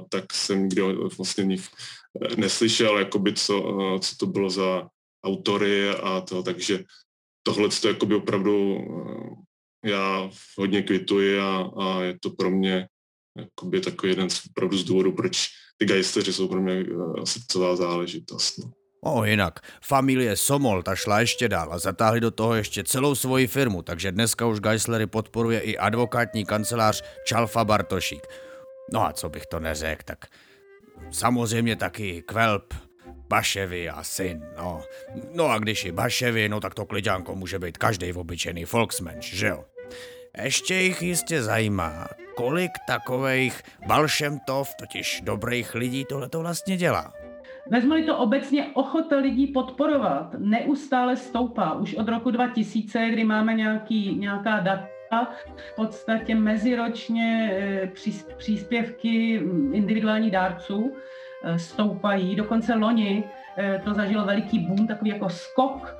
tak 0.09 0.33
jsem 0.33 0.63
nikdy 0.63 0.81
vlastně 1.17 1.45
nich 1.45 1.69
neslyšel, 2.37 2.97
jakoby, 2.97 3.33
co, 3.33 3.79
eh, 3.95 3.99
co 3.99 4.15
to 4.15 4.25
bylo 4.25 4.49
za 4.49 4.87
autory 5.25 5.89
a 5.89 6.21
to, 6.21 6.43
takže 6.43 6.83
tohle 7.43 7.69
to 7.69 7.87
jakoby 7.87 8.15
opravdu 8.15 8.77
eh, 8.77 9.89
já 9.89 10.29
hodně 10.57 10.81
kvituji 10.83 11.39
a, 11.39 11.69
a 11.77 12.01
je 12.01 12.17
to 12.19 12.29
pro 12.29 12.51
mě 12.51 12.87
jakoby 13.37 13.81
takový 13.81 14.11
jeden 14.11 14.29
z, 14.29 14.41
opravdu 14.49 14.77
z 14.77 14.83
důvodů, 14.83 15.11
proč 15.11 15.47
ty 15.77 15.85
geisteři 15.85 16.33
jsou 16.33 16.47
pro 16.47 16.61
mě 16.61 16.73
eh, 16.73 17.25
srdcová 17.25 17.75
záležitost. 17.75 18.57
No. 18.57 18.71
O, 19.03 19.25
jinak, 19.25 19.59
familie 19.81 20.35
Somol 20.35 20.83
ta 20.83 20.95
šla 20.95 21.19
ještě 21.19 21.49
dál 21.49 21.73
a 21.73 21.79
zatáhli 21.79 22.19
do 22.19 22.31
toho 22.31 22.55
ještě 22.55 22.83
celou 22.83 23.15
svoji 23.15 23.47
firmu, 23.47 23.81
takže 23.81 24.11
dneska 24.11 24.45
už 24.45 24.59
Geislery 24.59 25.07
podporuje 25.07 25.59
i 25.59 25.77
advokátní 25.77 26.45
kancelář 26.45 27.03
Čalfa 27.25 27.65
Bartošík. 27.65 28.27
No 28.93 29.05
a 29.05 29.13
co 29.13 29.29
bych 29.29 29.45
to 29.45 29.59
neřekl, 29.59 30.03
tak 30.05 30.25
Samozřejmě 31.11 31.75
taky 31.75 32.23
Kvelp, 32.25 32.73
Baševy 33.29 33.89
a 33.89 34.03
syn, 34.03 34.45
no. 34.57 34.81
No 35.33 35.45
a 35.45 35.59
když 35.59 35.85
i 35.85 35.91
Baševy, 35.91 36.49
no 36.49 36.59
tak 36.59 36.73
to 36.75 36.85
klidňánko 36.85 37.35
může 37.35 37.59
být 37.59 37.77
každý 37.77 38.13
obyčejný 38.13 38.65
folksmensch, 38.65 39.23
že 39.23 39.47
jo? 39.47 39.65
Ještě 40.43 40.75
jich 40.75 41.01
jistě 41.01 41.43
zajímá, 41.43 42.07
kolik 42.35 42.71
takových 42.87 43.61
Balšemtov, 43.87 44.69
totiž 44.79 45.21
dobrých 45.21 45.75
lidí, 45.75 46.05
tohle 46.09 46.29
to 46.29 46.39
vlastně 46.39 46.77
dělá. 46.77 47.13
Vezmeli 47.71 48.03
to 48.03 48.17
obecně, 48.17 48.67
ochota 48.73 49.17
lidí 49.17 49.47
podporovat 49.47 50.35
neustále 50.37 51.15
stoupá. 51.15 51.73
Už 51.73 51.93
od 51.93 52.07
roku 52.07 52.31
2000, 52.31 53.09
kdy 53.09 53.23
máme 53.23 53.53
nějaký, 53.53 54.15
nějaká 54.15 54.59
data, 54.59 54.87
v 55.55 55.75
podstatě 55.75 56.35
meziročně 56.35 57.51
eh, 57.53 57.91
příspěvky 58.37 59.33
individuálních 59.71 60.31
dárců 60.31 60.95
eh, 61.43 61.59
stoupají. 61.59 62.35
Dokonce 62.35 62.75
loni 62.75 63.23
eh, 63.57 63.81
to 63.83 63.93
zažilo 63.93 64.25
veliký 64.25 64.59
boom, 64.59 64.87
takový 64.87 65.09
jako 65.09 65.29
skok. 65.29 65.97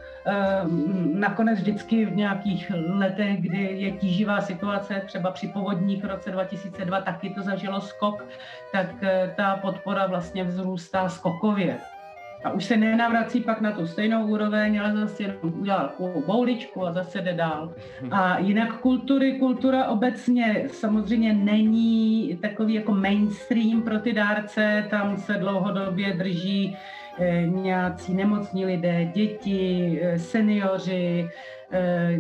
Nakonec 1.14 1.60
vždycky 1.60 2.06
v 2.06 2.16
nějakých 2.16 2.72
letech, 2.90 3.42
kdy 3.42 3.64
je 3.64 3.92
tíživá 3.92 4.42
situace, 4.42 5.02
třeba 5.06 5.32
při 5.32 5.48
povodních 5.48 6.04
v 6.04 6.08
roce 6.08 6.32
2002 6.32 7.02
taky 7.02 7.30
to 7.30 7.42
zažilo 7.42 7.82
skok, 7.82 8.26
tak 8.72 8.88
ta 9.36 9.56
podpora 9.56 10.08
vlastně 10.08 10.44
vzrůstá 10.44 11.10
skokově 11.10 11.80
a 12.48 12.52
už 12.52 12.66
se 12.66 12.78
nenavrací 12.78 13.42
pak 13.42 13.62
na 13.62 13.72
tu 13.72 13.88
stejnou 13.88 14.26
úroveň, 14.26 14.80
ale 14.80 14.98
zase 14.98 15.24
jenom 15.24 15.38
udělá 15.60 15.94
bouličku 16.26 16.86
a 16.86 16.92
zase 16.92 17.22
jde 17.22 17.34
dál. 17.34 17.74
A 18.12 18.40
jinak 18.40 18.80
kultury, 18.80 19.34
kultura 19.40 19.88
obecně 19.88 20.68
samozřejmě 20.72 21.34
není 21.34 22.38
takový 22.42 22.74
jako 22.74 22.92
mainstream 22.92 23.82
pro 23.82 24.00
ty 24.00 24.14
dárce, 24.14 24.88
tam 24.90 25.18
se 25.18 25.34
dlouhodobě 25.34 26.14
drží 26.14 26.78
eh, 27.20 27.48
nějací 27.48 28.14
nemocní 28.14 28.66
lidé, 28.66 29.12
děti, 29.16 30.00
eh, 30.02 30.20
seniori, 30.20 31.30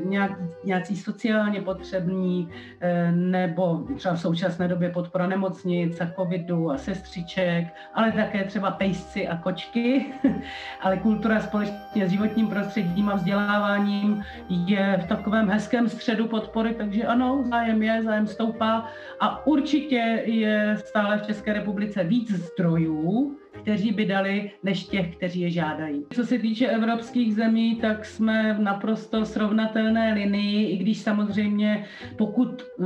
nějak, 0.06 0.32
nějací 0.64 0.98
sociálně 0.98 1.62
potřební 1.62 2.50
eh, 2.82 3.12
nebo 3.12 3.84
třeba 3.96 4.16
v 4.16 4.22
současné 4.22 4.68
době 4.68 4.90
podpora 4.90 5.28
nemocnic 5.28 6.02
a 6.02 6.12
covidu 6.16 6.72
a 6.72 6.78
sestřiček, 6.78 7.68
ale 7.94 8.12
také 8.12 8.44
třeba 8.44 8.72
pejsci 8.72 9.28
a 9.28 9.38
kočky. 9.38 10.06
ale 10.82 10.98
kultura 10.98 11.40
společně 11.40 12.08
s 12.08 12.12
životním 12.12 12.48
prostředím 12.48 13.10
a 13.10 13.16
vzděláváním 13.16 14.24
je 14.50 15.00
v 15.04 15.08
takovém 15.08 15.50
hezkém 15.50 15.90
středu 15.90 16.28
podpory, 16.28 16.74
takže 16.74 17.04
ano, 17.04 17.44
zájem 17.50 17.84
je, 17.84 18.04
zájem 18.04 18.28
stoupá 18.28 18.86
a 19.20 19.48
určitě 19.48 20.24
je 20.26 20.76
stále 20.78 21.18
v 21.18 21.22
České 21.22 21.54
republice 21.54 22.04
víc 22.04 22.32
zdrojů, 22.32 23.38
kteří 23.62 23.92
by 23.92 24.06
dali, 24.06 24.52
než 24.64 24.84
těch, 24.84 25.16
kteří 25.16 25.42
je 25.42 25.50
žádají. 25.50 26.06
Co 26.14 26.26
se 26.26 26.40
týče 26.40 26.68
evropských 26.68 27.36
zemí, 27.36 27.76
tak 27.76 28.06
jsme 28.06 28.54
v 28.54 28.60
naprosto 28.60 29.26
srovnatelné 29.26 30.14
linii, 30.14 30.70
i 30.70 30.78
když 30.78 30.98
samozřejmě 30.98 31.86
pokud 32.18 32.62
eh, 32.62 32.86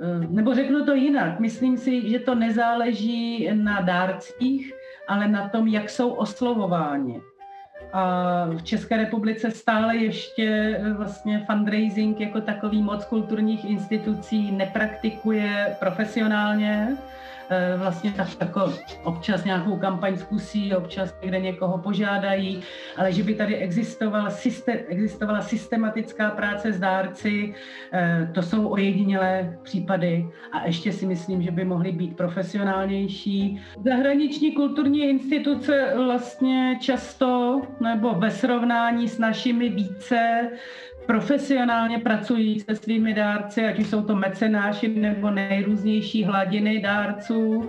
eh, 0.00 0.26
nebo 0.28 0.54
řeknu 0.54 0.84
to 0.84 0.94
jinak, 0.94 1.40
myslím 1.40 1.76
si, 1.76 2.10
že 2.10 2.18
to 2.18 2.34
nezáleží 2.34 3.50
na 3.52 3.80
dárcích, 3.80 4.72
ale 5.08 5.28
na 5.28 5.48
tom, 5.48 5.68
jak 5.68 5.90
jsou 5.90 6.10
oslovováni. 6.10 7.20
A 7.92 8.46
v 8.56 8.62
České 8.62 8.96
republice 8.96 9.50
stále 9.50 9.96
ještě 9.96 10.78
eh, 10.80 10.92
vlastně 10.92 11.44
fundraising 11.46 12.20
jako 12.20 12.40
takový 12.40 12.82
moc 12.82 13.04
kulturních 13.04 13.64
institucí 13.64 14.52
nepraktikuje 14.52 15.76
profesionálně. 15.80 16.96
Eh, 17.50 17.76
vlastně 17.76 18.12
tak 18.12 18.28
jako 18.40 18.72
občas 19.04 19.44
nějakou 19.44 19.76
kampaň 19.76 20.16
zkusí, 20.16 20.74
občas 20.74 21.14
někde 21.22 21.40
někoho 21.40 21.78
požádají, 21.78 22.62
ale 22.96 23.12
že 23.12 23.22
by 23.22 23.34
tady 23.34 23.56
existovala, 23.56 24.30
systém, 24.30 24.78
existovala 24.88 25.40
systematická 25.40 26.30
práce 26.30 26.72
s 26.72 26.80
dárci, 26.80 27.54
eh, 27.92 28.30
to 28.34 28.42
jsou 28.42 28.68
ojedinělé 28.68 29.58
případy 29.62 30.26
a 30.52 30.66
ještě 30.66 30.92
si 30.92 31.06
myslím, 31.06 31.42
že 31.42 31.50
by 31.50 31.64
mohly 31.64 31.92
být 31.92 32.16
profesionálnější. 32.16 33.60
Zahraniční 33.84 34.52
kulturní 34.52 35.04
instituce 35.04 35.92
vlastně 35.96 36.78
často 36.80 37.62
nebo 37.80 38.14
ve 38.14 38.30
srovnání 38.30 39.08
s 39.08 39.18
našimi 39.18 39.68
více 39.68 40.50
profesionálně 41.06 41.98
pracují 41.98 42.60
se 42.60 42.76
svými 42.76 43.14
dárci, 43.14 43.66
ať 43.66 43.78
už 43.78 43.86
jsou 43.86 44.02
to 44.02 44.16
mecenáši 44.16 44.88
nebo 44.88 45.30
nejrůznější 45.30 46.24
hladiny 46.24 46.80
dárců 46.80 47.68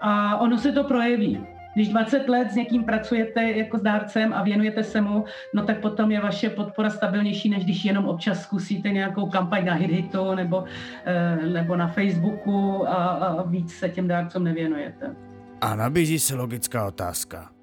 a 0.00 0.36
ono 0.36 0.58
se 0.58 0.72
to 0.72 0.84
projeví. 0.84 1.46
Když 1.74 1.88
20 1.88 2.28
let 2.28 2.50
s 2.50 2.54
někým 2.54 2.84
pracujete 2.84 3.50
jako 3.50 3.78
s 3.78 3.82
dárcem 3.82 4.32
a 4.32 4.42
věnujete 4.42 4.84
se 4.84 5.00
mu, 5.00 5.24
no 5.54 5.64
tak 5.64 5.80
potom 5.80 6.10
je 6.10 6.20
vaše 6.20 6.50
podpora 6.50 6.90
stabilnější, 6.90 7.50
než 7.50 7.64
když 7.64 7.84
jenom 7.84 8.04
občas 8.04 8.42
zkusíte 8.42 8.88
nějakou 8.88 9.26
kampaň 9.26 9.64
na 9.64 9.74
HitHitu 9.74 10.34
nebo, 10.34 10.64
eh, 11.04 11.46
nebo 11.46 11.76
na 11.76 11.88
Facebooku 11.88 12.88
a, 12.88 12.94
a 12.94 13.42
víc 13.42 13.74
se 13.74 13.88
těm 13.88 14.08
dárcům 14.08 14.44
nevěnujete. 14.44 15.16
A 15.60 15.76
nabízí 15.76 16.18
se 16.18 16.34
logická 16.34 16.86
otázka. 16.86 17.55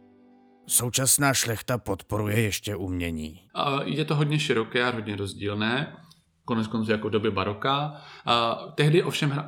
Současná 0.67 1.33
šlechta 1.33 1.77
podporuje 1.77 2.41
ještě 2.41 2.75
umění. 2.75 3.41
Je 3.83 4.05
to 4.05 4.15
hodně 4.15 4.39
široké 4.39 4.83
a 4.83 4.89
hodně 4.91 5.15
rozdílné. 5.15 5.97
konec 6.45 6.67
konců 6.67 6.91
jako 6.91 7.09
doby 7.09 7.31
baroka. 7.31 7.93
A 8.25 8.55
tehdy 8.75 9.03
ovšem 9.03 9.45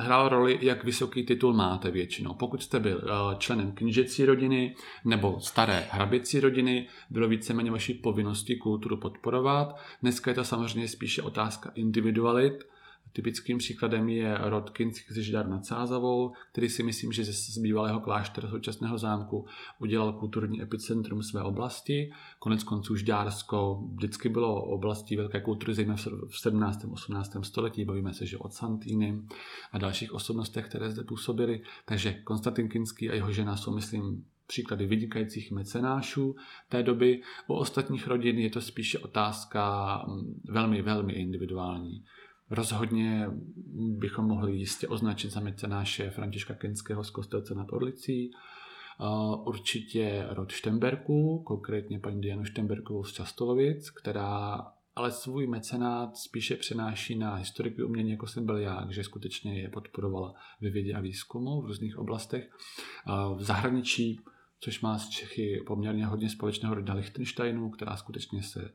hrál 0.00 0.28
roli, 0.28 0.58
jak 0.62 0.84
vysoký 0.84 1.26
titul 1.26 1.52
máte 1.52 1.90
většinou. 1.90 2.34
Pokud 2.34 2.62
jste 2.62 2.80
byl 2.80 3.02
členem 3.38 3.72
knížecí 3.72 4.24
rodiny 4.24 4.76
nebo 5.04 5.40
staré 5.40 5.88
hraběcí 5.90 6.40
rodiny, 6.40 6.88
bylo 7.10 7.28
víceméně 7.28 7.70
vaší 7.70 7.94
povinnosti 7.94 8.56
kulturu 8.56 8.96
podporovat. 8.96 9.76
Dneska 10.02 10.30
je 10.30 10.34
to 10.34 10.44
samozřejmě 10.44 10.88
spíše 10.88 11.22
otázka 11.22 11.70
individualit, 11.74 12.64
Typickým 13.16 13.58
příkladem 13.58 14.08
je 14.08 14.38
rod 14.40 14.70
Kinských 14.70 15.24
Židar 15.24 15.48
nad 15.48 15.66
Sázavou, 15.66 16.32
který 16.52 16.68
si 16.68 16.82
myslím, 16.82 17.12
že 17.12 17.24
z 17.24 17.58
bývalého 17.58 18.00
kláštera 18.00 18.48
současného 18.48 18.98
zámku 18.98 19.46
udělal 19.78 20.12
kulturní 20.12 20.62
epicentrum 20.62 21.22
své 21.22 21.42
oblasti. 21.42 22.10
Konec 22.38 22.64
konců 22.64 22.96
Žďársko 22.96 23.82
vždycky 23.94 24.28
bylo 24.28 24.62
oblastí 24.62 25.16
velké 25.16 25.40
kultury, 25.40 25.74
zejména 25.74 25.96
v 26.28 26.40
17. 26.40 26.84
18. 26.90 27.36
století. 27.42 27.84
Bavíme 27.84 28.14
se, 28.14 28.26
že 28.26 28.38
od 28.38 28.52
Santýny 28.52 29.22
a 29.72 29.78
dalších 29.78 30.12
osobnostech, 30.12 30.66
které 30.66 30.90
zde 30.90 31.04
působily. 31.04 31.60
Takže 31.84 32.12
Konstantin 32.12 32.68
Kinský 32.68 33.10
a 33.10 33.14
jeho 33.14 33.32
žena 33.32 33.56
jsou, 33.56 33.74
myslím, 33.74 34.24
příklady 34.46 34.86
vynikajících 34.86 35.52
mecenášů 35.52 36.36
té 36.68 36.82
doby. 36.82 37.22
U 37.46 37.54
ostatních 37.54 38.06
rodin 38.06 38.38
je 38.38 38.50
to 38.50 38.60
spíše 38.60 38.98
otázka 38.98 39.96
mm, 40.08 40.40
velmi, 40.48 40.82
velmi 40.82 41.12
individuální. 41.12 42.04
Rozhodně 42.50 43.30
bychom 43.98 44.24
mohli 44.24 44.56
jistě 44.56 44.88
označit 44.88 45.30
za 45.30 45.40
mecenáše 45.40 46.10
Františka 46.10 46.54
Kenského 46.54 47.04
z 47.04 47.10
Kostelce 47.10 47.54
nad 47.54 47.72
Orlicí, 47.72 48.30
určitě 49.44 50.26
rod 50.30 50.50
Štemberků, 50.50 51.42
konkrétně 51.46 51.98
paní 51.98 52.20
Dianu 52.20 52.44
Štemberkovou 52.44 53.04
z 53.04 53.12
Častolovic, 53.12 53.90
která 53.90 54.66
ale 54.96 55.12
svůj 55.12 55.46
mecenát 55.46 56.16
spíše 56.16 56.56
přenáší 56.56 57.18
na 57.18 57.34
historiky 57.34 57.82
umění, 57.82 58.10
jako 58.10 58.26
jsem 58.26 58.46
byl 58.46 58.56
já, 58.56 58.86
že 58.90 59.04
skutečně 59.04 59.60
je 59.60 59.68
podporovala 59.68 60.34
ve 60.60 60.70
vědě 60.70 60.94
a 60.94 61.00
výzkumu 61.00 61.60
v 61.60 61.66
různých 61.66 61.98
oblastech. 61.98 62.50
V 63.36 63.42
zahraničí, 63.42 64.20
což 64.60 64.80
má 64.80 64.98
z 64.98 65.08
Čechy 65.08 65.62
poměrně 65.66 66.06
hodně 66.06 66.30
společného 66.30 66.74
rodina 66.74 66.94
Lichtensteinu, 66.94 67.70
která 67.70 67.96
skutečně 67.96 68.42
se 68.42 68.70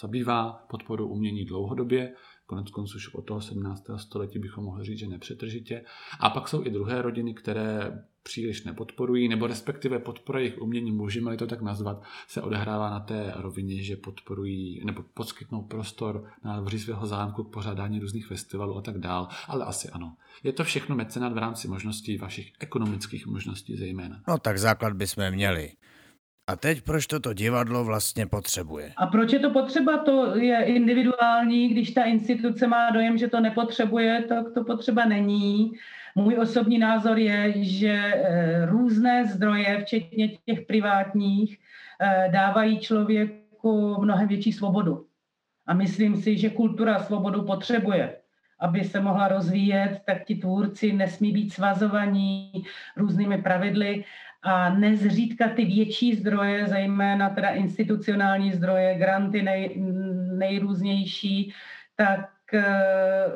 zabývá 0.00 0.52
podporou 0.70 1.08
umění 1.08 1.44
dlouhodobě, 1.44 2.14
konec 2.46 2.70
konců 2.70 2.96
už 2.96 3.14
od 3.14 3.22
toho 3.22 3.40
17. 3.40 3.84
století 3.96 4.38
bychom 4.38 4.64
mohli 4.64 4.84
říct, 4.84 4.98
že 4.98 5.06
nepřetržitě. 5.06 5.84
A 6.20 6.30
pak 6.30 6.48
jsou 6.48 6.66
i 6.66 6.70
druhé 6.70 7.02
rodiny, 7.02 7.34
které 7.34 8.02
příliš 8.22 8.64
nepodporují, 8.64 9.28
nebo 9.28 9.46
respektive 9.46 9.98
podpora 9.98 10.38
jejich 10.38 10.58
umění, 10.58 10.92
můžeme 10.92 11.36
to 11.36 11.46
tak 11.46 11.62
nazvat, 11.62 12.02
se 12.28 12.42
odehrává 12.42 12.90
na 12.90 13.00
té 13.00 13.32
rovině, 13.36 13.82
že 13.82 13.96
podporují 13.96 14.84
nebo 14.84 15.02
poskytnou 15.14 15.62
prostor 15.62 16.30
na 16.44 16.60
dvoří 16.60 16.78
svého 16.78 17.06
zámku 17.06 17.44
k 17.44 17.52
pořádání 17.52 18.00
různých 18.00 18.26
festivalů 18.26 18.76
a 18.76 18.82
tak 18.82 18.98
dál. 18.98 19.28
Ale 19.48 19.64
asi 19.64 19.88
ano. 19.88 20.16
Je 20.42 20.52
to 20.52 20.64
všechno 20.64 20.96
mecenát 20.96 21.32
v 21.32 21.38
rámci 21.38 21.68
možností, 21.68 22.16
vašich 22.16 22.52
ekonomických 22.60 23.26
možností 23.26 23.76
zejména. 23.76 24.22
No 24.28 24.38
tak 24.38 24.58
základ 24.58 24.92
bychom 24.92 25.30
měli. 25.30 25.72
A 26.46 26.56
teď 26.56 26.82
proč 26.82 27.06
toto 27.06 27.32
divadlo 27.32 27.84
vlastně 27.84 28.26
potřebuje? 28.26 28.92
A 28.96 29.06
proč 29.06 29.32
je 29.32 29.38
to 29.38 29.50
potřeba, 29.50 29.98
to 29.98 30.36
je 30.36 30.64
individuální, 30.64 31.68
když 31.68 31.90
ta 31.90 32.04
instituce 32.04 32.66
má 32.66 32.90
dojem, 32.90 33.18
že 33.18 33.28
to 33.28 33.40
nepotřebuje, 33.40 34.24
tak 34.28 34.52
to 34.54 34.64
potřeba 34.64 35.04
není. 35.04 35.72
Můj 36.14 36.38
osobní 36.38 36.78
názor 36.78 37.18
je, 37.18 37.64
že 37.64 37.92
eh, 37.92 38.66
různé 38.66 39.26
zdroje, 39.26 39.84
včetně 39.84 40.28
těch 40.28 40.66
privátních, 40.66 41.58
eh, 42.00 42.28
dávají 42.32 42.78
člověku 42.78 43.96
mnohem 44.00 44.28
větší 44.28 44.52
svobodu. 44.52 45.06
A 45.66 45.74
myslím 45.74 46.16
si, 46.16 46.38
že 46.38 46.50
kultura 46.50 46.98
svobodu 46.98 47.42
potřebuje. 47.42 48.16
Aby 48.60 48.84
se 48.84 49.00
mohla 49.00 49.28
rozvíjet, 49.28 50.00
tak 50.06 50.24
ti 50.24 50.34
tvůrci 50.34 50.92
nesmí 50.92 51.32
být 51.32 51.52
svazovaní 51.52 52.52
různými 52.96 53.42
pravidly 53.42 54.04
a 54.44 54.70
nezřídka 54.70 55.48
ty 55.48 55.64
větší 55.64 56.14
zdroje, 56.14 56.68
zejména 56.68 57.30
teda 57.30 57.48
institucionální 57.48 58.52
zdroje, 58.52 58.94
granty 58.94 59.42
nej, 59.42 59.74
nejrůznější, 60.38 61.52
tak, 61.96 62.30
eh, 62.54 63.26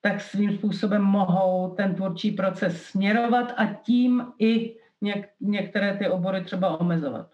tak 0.00 0.20
svým 0.20 0.58
způsobem 0.58 1.02
mohou 1.02 1.74
ten 1.76 1.94
tvůrčí 1.94 2.30
proces 2.30 2.82
směrovat 2.82 3.52
a 3.56 3.66
tím 3.66 4.26
i 4.38 4.76
něk, 5.00 5.28
některé 5.40 5.96
ty 5.96 6.08
obory 6.08 6.44
třeba 6.44 6.80
omezovat. 6.80 7.30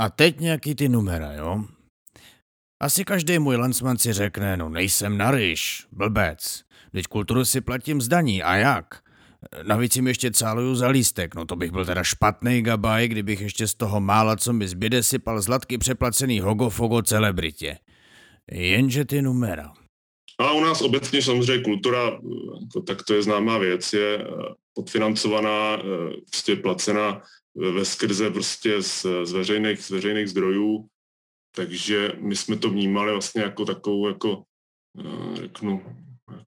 A 0.00 0.10
teď 0.10 0.40
nějaký 0.40 0.74
ty 0.74 0.88
numera, 0.88 1.32
jo? 1.32 1.64
Asi 2.82 3.04
každý 3.04 3.38
můj 3.38 3.56
lancman 3.56 3.98
si 3.98 4.12
řekne, 4.12 4.56
no 4.56 4.68
nejsem 4.68 5.18
naryš, 5.18 5.86
blbec. 5.92 6.69
Teď 6.92 7.06
kulturu 7.06 7.44
si 7.44 7.60
platím 7.60 8.00
zdaní, 8.00 8.42
a 8.42 8.56
jak? 8.56 9.02
Navíc 9.62 9.96
jim 9.96 10.06
ještě 10.06 10.30
cáluju 10.30 10.74
za 10.74 10.88
lístek, 10.88 11.34
no 11.34 11.44
to 11.44 11.56
bych 11.56 11.72
byl 11.72 11.84
teda 11.84 12.02
špatný 12.02 12.62
gabaj, 12.62 13.08
kdybych 13.08 13.40
ještě 13.40 13.66
z 13.66 13.74
toho 13.74 14.00
mála, 14.00 14.36
co 14.36 14.52
mi 14.52 14.68
zbyde, 14.68 15.02
sypal 15.02 15.40
zlatky 15.40 15.78
přeplacený 15.78 16.40
hogo-fogo 16.40 17.02
celebritě. 17.02 17.78
Jenže 18.52 19.04
ty 19.04 19.22
numera. 19.22 19.72
A 20.38 20.52
u 20.52 20.60
nás 20.60 20.82
obecně 20.82 21.22
samozřejmě 21.22 21.64
kultura, 21.64 22.04
jako, 22.62 22.80
tak 22.86 23.02
to 23.02 23.14
je 23.14 23.22
známá 23.22 23.58
věc, 23.58 23.92
je 23.92 24.18
eh, 24.18 24.26
podfinancovaná, 24.74 25.76
eh, 25.76 25.82
prostě 26.30 26.56
placena 26.56 27.22
ve 27.54 27.84
skrze 27.84 28.30
prostě 28.30 28.82
z, 28.82 29.06
z, 29.24 29.32
veřejných, 29.32 29.80
z 29.80 29.90
veřejných 29.90 30.30
zdrojů, 30.30 30.86
takže 31.56 32.12
my 32.18 32.36
jsme 32.36 32.56
to 32.56 32.70
vnímali 32.70 33.12
vlastně 33.12 33.42
jako 33.42 33.64
takovou, 33.64 34.08
jako, 34.08 34.42
eh, 34.98 35.36
řeknu, 35.36 35.82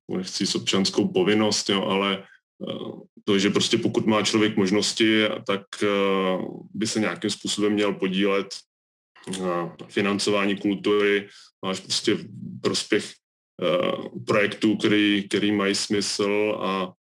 nechci 0.07 0.45
s 0.47 0.55
občanskou 0.55 1.07
povinnost, 1.07 1.69
jo, 1.69 1.81
ale 1.81 2.23
eh, 2.23 2.73
to, 3.23 3.39
že 3.39 3.49
prostě 3.49 3.77
pokud 3.77 4.05
má 4.05 4.23
člověk 4.23 4.57
možnosti, 4.57 5.23
tak 5.47 5.61
eh, 5.83 5.87
by 6.73 6.87
se 6.87 6.99
nějakým 6.99 7.29
způsobem 7.29 7.73
měl 7.73 7.93
podílet 7.93 8.47
na 9.41 9.75
financování 9.87 10.57
kultury, 10.57 11.29
máš 11.65 11.79
prostě 11.79 12.17
prospěch 12.61 13.11
eh, 13.61 14.09
projektů, 14.27 14.77
který, 14.77 15.23
který 15.27 15.51
mají 15.51 15.75
smysl 15.75 16.57
a 16.61 16.93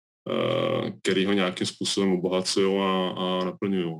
který 1.01 1.25
ho 1.25 1.33
nějakým 1.33 1.67
způsobem 1.67 2.11
obohacují 2.11 2.77
a, 2.77 3.13
a 3.17 3.45
naplňují. 3.45 3.95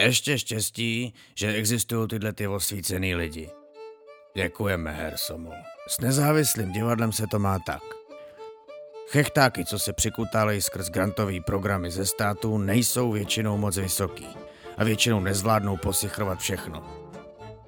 Ještě 0.00 0.38
štěstí, 0.38 1.14
že 1.34 1.52
existují 1.52 2.08
tyhle 2.08 2.32
ty 2.32 2.46
osvícený 2.46 3.14
lidi. 3.14 3.50
Děkujeme, 4.36 4.92
Hersomu. 4.92 5.52
S 5.88 6.00
nezávislým 6.00 6.72
divadlem 6.72 7.12
se 7.12 7.26
to 7.26 7.38
má 7.38 7.58
tak. 7.58 7.99
Chechtáky, 9.12 9.64
co 9.64 9.78
se 9.78 9.92
přikutálejí 9.92 10.60
skrz 10.60 10.88
grantový 10.88 11.40
programy 11.40 11.90
ze 11.90 12.06
státu, 12.06 12.58
nejsou 12.58 13.12
většinou 13.12 13.58
moc 13.58 13.76
vysoký 13.76 14.26
a 14.78 14.84
většinou 14.84 15.20
nezvládnou 15.20 15.76
posichrovat 15.76 16.38
všechno. 16.38 16.82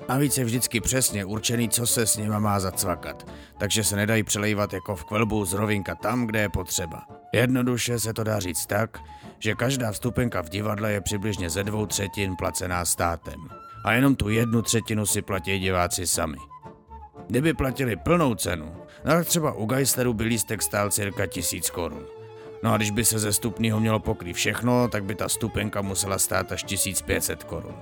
Navíc 0.09 0.39
je 0.39 0.45
vždycky 0.45 0.81
přesně 0.81 1.25
určený, 1.25 1.69
co 1.69 1.87
se 1.87 2.07
s 2.07 2.17
nima 2.17 2.39
má 2.39 2.61
zacvakat, 2.61 3.27
takže 3.59 3.85
se 3.85 3.97
nedají 3.97 4.23
přelejvat 4.23 4.73
jako 4.73 4.97
v 4.97 5.05
kvelbu 5.05 5.45
z 5.45 5.53
rovinka 5.53 5.95
tam, 5.95 6.27
kde 6.27 6.41
je 6.41 6.49
potřeba. 6.49 7.07
Jednoduše 7.33 7.99
se 7.99 8.15
to 8.15 8.25
dá 8.25 8.41
říct 8.41 8.67
tak, 8.67 8.99
že 9.39 9.55
každá 9.55 9.93
vstupenka 9.93 10.43
v 10.43 10.49
divadle 10.49 10.93
je 10.93 11.01
přibližně 11.01 11.51
ze 11.51 11.65
dvou 11.65 11.87
třetin 11.87 12.37
placená 12.37 12.85
státem. 12.85 13.49
A 13.85 13.93
jenom 13.93 14.17
tu 14.17 14.29
jednu 14.29 14.63
třetinu 14.63 15.07
si 15.07 15.23
platí 15.23 15.59
diváci 15.59 16.07
sami. 16.07 16.52
Kdyby 17.27 17.55
platili 17.55 17.97
plnou 17.97 18.35
cenu, 18.35 18.77
tak 19.03 19.27
třeba 19.27 19.53
u 19.53 19.67
Geisleru 19.67 20.15
by 20.15 20.25
lístek 20.25 20.63
stál 20.63 20.91
cirka 20.91 21.27
tisíc 21.27 21.71
korun. 21.71 22.07
No 22.63 22.73
a 22.73 22.77
když 22.77 22.91
by 22.91 23.05
se 23.05 23.19
ze 23.19 23.33
stupního 23.33 23.81
mělo 23.81 24.01
pokrýt 24.01 24.37
všechno, 24.37 24.89
tak 24.89 25.05
by 25.05 25.15
ta 25.15 25.29
stupenka 25.29 25.83
musela 25.83 26.19
stát 26.19 26.53
až 26.53 26.63
1500 26.63 27.45
korun. 27.45 27.75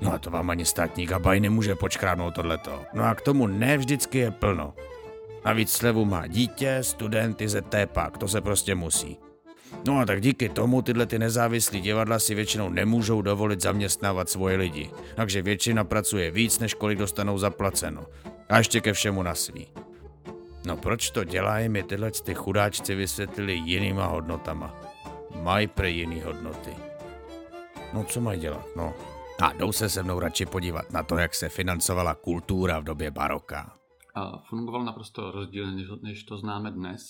No 0.00 0.12
a 0.12 0.18
to 0.18 0.30
vám 0.30 0.50
ani 0.50 0.64
státní 0.64 1.06
gabaj 1.06 1.40
nemůže 1.40 1.74
počkrádnout 1.74 2.34
tohleto. 2.34 2.80
No 2.94 3.04
a 3.04 3.14
k 3.14 3.20
tomu 3.20 3.46
ne 3.46 3.78
vždycky 3.78 4.18
je 4.18 4.30
plno. 4.30 4.74
Navíc 5.44 5.70
slevu 5.70 6.04
má 6.04 6.26
dítě, 6.26 6.78
studenty, 6.80 7.48
ZTPák, 7.48 8.18
to 8.18 8.28
se 8.28 8.40
prostě 8.40 8.74
musí. 8.74 9.18
No 9.86 9.98
a 9.98 10.06
tak 10.06 10.20
díky 10.20 10.48
tomu 10.48 10.82
tyhle 10.82 11.06
ty 11.06 11.18
nezávislí 11.18 11.80
divadla 11.80 12.18
si 12.18 12.34
většinou 12.34 12.68
nemůžou 12.68 13.22
dovolit 13.22 13.60
zaměstnávat 13.62 14.30
svoje 14.30 14.56
lidi. 14.56 14.90
Takže 15.14 15.42
většina 15.42 15.84
pracuje 15.84 16.30
víc, 16.30 16.58
než 16.58 16.74
kolik 16.74 16.98
dostanou 16.98 17.38
zaplaceno. 17.38 18.06
A 18.48 18.58
ještě 18.58 18.80
ke 18.80 18.92
všemu 18.92 19.22
na 19.22 19.34
svý. 19.34 19.66
No 20.66 20.76
proč 20.76 21.10
to 21.10 21.24
dělají, 21.24 21.68
mi 21.68 21.82
tyhle 21.82 22.10
ty 22.10 22.34
chudáčci 22.34 22.94
vysvětlili 22.94 23.54
jinýma 23.54 24.06
hodnotama. 24.06 24.74
Mají 25.42 25.66
pre 25.66 25.90
jiný 25.90 26.20
hodnoty. 26.20 26.70
No 27.92 28.04
co 28.04 28.20
mají 28.20 28.40
dělat, 28.40 28.66
no. 28.76 28.94
A 29.42 29.52
jdou 29.52 29.72
se 29.72 29.88
se 29.88 30.02
mnou 30.02 30.20
radši 30.20 30.46
podívat 30.46 30.90
na 30.92 31.02
to, 31.02 31.16
jak 31.16 31.34
se 31.34 31.48
financovala 31.48 32.14
kultura 32.14 32.78
v 32.78 32.84
době 32.84 33.10
baroka. 33.10 33.76
A 34.14 34.38
fungoval 34.48 34.84
naprosto 34.84 35.30
rozdílně, 35.30 35.84
než 36.02 36.24
to 36.24 36.38
známe 36.38 36.70
dnes. 36.70 37.02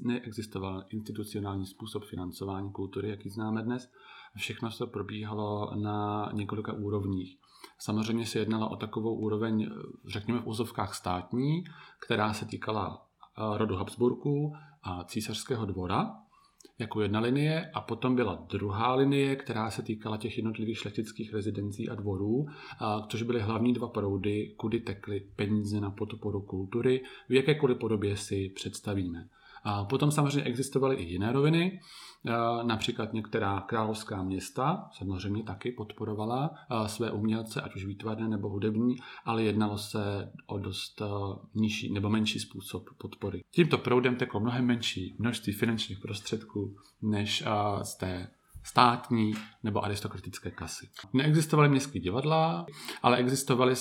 Neexistoval 0.00 0.84
institucionální 0.88 1.66
způsob 1.66 2.04
financování 2.04 2.72
kultury, 2.72 3.10
jaký 3.10 3.30
známe 3.30 3.62
dnes. 3.62 3.90
Všechno 4.36 4.70
se 4.70 4.86
probíhalo 4.86 5.74
na 5.74 6.30
několika 6.32 6.72
úrovních. 6.72 7.38
Samozřejmě 7.78 8.26
se 8.26 8.38
jednalo 8.38 8.70
o 8.70 8.76
takovou 8.76 9.14
úroveň, 9.14 9.70
řekněme 10.06 10.40
v 10.40 10.46
úzovkách 10.46 10.94
státní, 10.94 11.64
která 12.00 12.32
se 12.32 12.46
týkala 12.46 13.06
eh, 13.38 13.58
rodu 13.58 13.76
Habsburků 13.76 14.52
a 14.82 15.04
císařského 15.04 15.66
dvora 15.66 16.16
jako 16.80 17.00
jedna 17.00 17.20
linie 17.20 17.70
a 17.74 17.80
potom 17.80 18.16
byla 18.16 18.46
druhá 18.50 18.94
linie, 18.94 19.36
která 19.36 19.70
se 19.70 19.82
týkala 19.82 20.16
těch 20.16 20.36
jednotlivých 20.36 20.78
šlechtických 20.78 21.34
rezidencí 21.34 21.88
a 21.88 21.94
dvorů, 21.94 22.46
a, 22.78 23.06
což 23.06 23.22
byly 23.22 23.40
hlavní 23.40 23.72
dva 23.72 23.88
proudy, 23.88 24.54
kudy 24.56 24.80
tekly 24.80 25.20
peníze 25.36 25.80
na 25.80 25.90
podporu 25.90 26.40
kultury, 26.40 27.02
v 27.28 27.32
jakékoliv 27.32 27.78
podobě 27.78 28.16
si 28.16 28.48
představíme. 28.54 29.28
Potom 29.88 30.10
samozřejmě 30.10 30.42
existovaly 30.42 30.96
i 30.96 31.02
jiné 31.02 31.32
roviny, 31.32 31.80
například 32.62 33.12
některá 33.12 33.60
královská 33.60 34.22
města 34.22 34.88
samozřejmě 34.92 35.42
taky 35.42 35.72
podporovala 35.72 36.50
své 36.86 37.10
umělce, 37.10 37.60
ať 37.60 37.76
už 37.76 37.84
výtvarné 37.84 38.28
nebo 38.28 38.48
hudební, 38.48 38.96
ale 39.24 39.42
jednalo 39.42 39.78
se 39.78 40.32
o 40.46 40.58
dost 40.58 41.02
nižší 41.54 41.92
nebo 41.92 42.10
menší 42.10 42.38
způsob 42.38 42.84
podpory. 42.98 43.40
Tímto 43.54 43.78
proudem 43.78 44.16
teklo 44.16 44.40
mnohem 44.40 44.66
menší 44.66 45.16
množství 45.18 45.52
finančních 45.52 45.98
prostředků 45.98 46.76
než 47.02 47.44
z 47.82 47.94
té 47.94 48.28
státní 48.62 49.32
nebo 49.62 49.84
aristokratické 49.84 50.50
kasy. 50.50 50.88
Neexistovaly 51.12 51.68
městské 51.68 52.00
divadla, 52.00 52.66
ale 53.02 53.16
existovaly, 53.16 53.74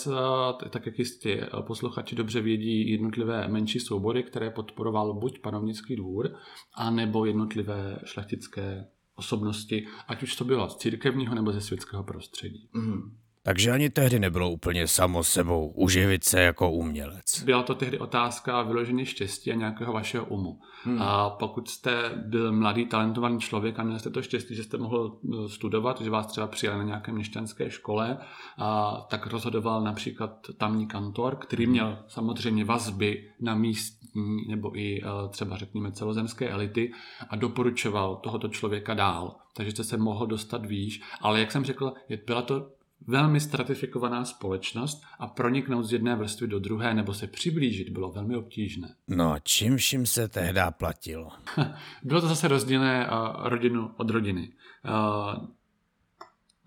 tak 0.70 0.86
jak 0.86 1.00
jistě 1.00 1.50
posluchači 1.62 2.16
dobře 2.16 2.42
vědí, 2.42 2.92
jednotlivé 2.92 3.48
menší 3.48 3.80
soubory, 3.80 4.24
které 4.24 4.50
podporoval 4.50 5.14
buď 5.14 5.42
panovnický 5.42 5.96
dvůr, 5.96 6.36
anebo 6.76 7.26
jednotlivé 7.26 8.00
šlechtické 8.06 8.88
osobnosti, 9.16 9.88
ať 10.08 10.24
už 10.24 10.36
to 10.36 10.46
bylo 10.46 10.70
z 10.70 10.78
církevního 10.78 11.36
nebo 11.36 11.52
ze 11.52 11.62
světského 11.62 12.04
prostředí. 12.04 12.70
Mm. 12.74 13.18
Takže 13.44 13.72
ani 13.72 13.90
tehdy 13.90 14.20
nebylo 14.20 14.50
úplně 14.50 14.88
samo 14.88 15.24
sebou 15.24 15.68
uživit 15.68 16.24
se 16.24 16.42
jako 16.42 16.72
umělec. 16.72 17.44
Byla 17.44 17.64
to 17.64 17.76
tehdy 17.76 18.00
otázka 18.00 18.62
vyložení 18.62 19.06
štěstí 19.06 19.52
a 19.52 19.56
nějakého 19.56 19.94
vašeho 19.94 20.26
umu. 20.26 20.60
Hmm. 20.84 21.02
A 21.02 21.30
pokud 21.30 21.70
jste 21.70 22.12
byl 22.16 22.54
mladý, 22.54 22.86
talentovaný 22.86 23.40
člověk 23.40 23.80
a 23.80 23.84
měl 23.84 24.00
jste 24.00 24.10
to 24.10 24.22
štěstí, 24.22 24.56
že 24.56 24.64
jste 24.64 24.78
mohl 24.78 25.20
eh, 25.24 25.50
studovat, 25.50 26.02
že 26.02 26.10
vás 26.10 26.28
třeba 26.28 26.48
přijali 26.48 26.78
na 26.78 26.84
nějaké 26.84 27.12
měšťanské 27.12 27.72
škole, 27.72 28.18
a 28.58 28.98
tak 29.10 29.28
rozhodoval 29.28 29.82
například 29.82 30.48
tamní 30.58 30.88
kantor, 30.88 31.36
který 31.36 31.64
hmm. 31.64 31.72
měl 31.72 31.98
samozřejmě 32.08 32.66
vazby 32.66 33.30
na 33.40 33.56
místní 33.56 34.00
nebo 34.48 34.78
i 34.78 35.02
eh, 35.04 35.30
třeba 35.30 35.58
řekněme 35.58 35.92
celozemské 35.92 36.50
elity 36.50 36.92
a 37.30 37.36
doporučoval 37.36 38.16
tohoto 38.16 38.48
člověka 38.48 38.94
dál. 38.94 39.36
Takže 39.54 39.72
jste 39.72 39.84
se 39.84 39.98
mohl 39.98 40.28
dostat 40.28 40.66
výš, 40.66 41.02
ale 41.22 41.40
jak 41.40 41.52
jsem 41.52 41.66
řekl, 41.66 41.94
byla 42.26 42.42
to 42.42 42.79
velmi 43.08 43.40
stratifikovaná 43.40 44.26
společnost 44.26 45.04
a 45.20 45.28
proniknout 45.28 45.84
z 45.84 45.94
jedné 45.94 46.16
vrstvy 46.16 46.48
do 46.48 46.60
druhé 46.60 46.94
nebo 46.94 47.14
se 47.14 47.28
přiblížit 47.28 47.90
bylo 47.90 48.12
velmi 48.12 48.36
obtížné. 48.36 48.96
No 49.08 49.32
a 49.32 49.40
čím 49.40 49.78
vším 49.78 50.06
se 50.06 50.28
tehdy 50.28 50.60
platilo? 50.70 51.30
bylo 52.04 52.22
to 52.22 52.28
zase 52.28 52.48
rozdílné 52.48 53.08
uh, 53.08 53.48
rodinu 53.48 53.92
od 53.98 54.10
rodiny. 54.10 54.52
Uh, 54.86 55.48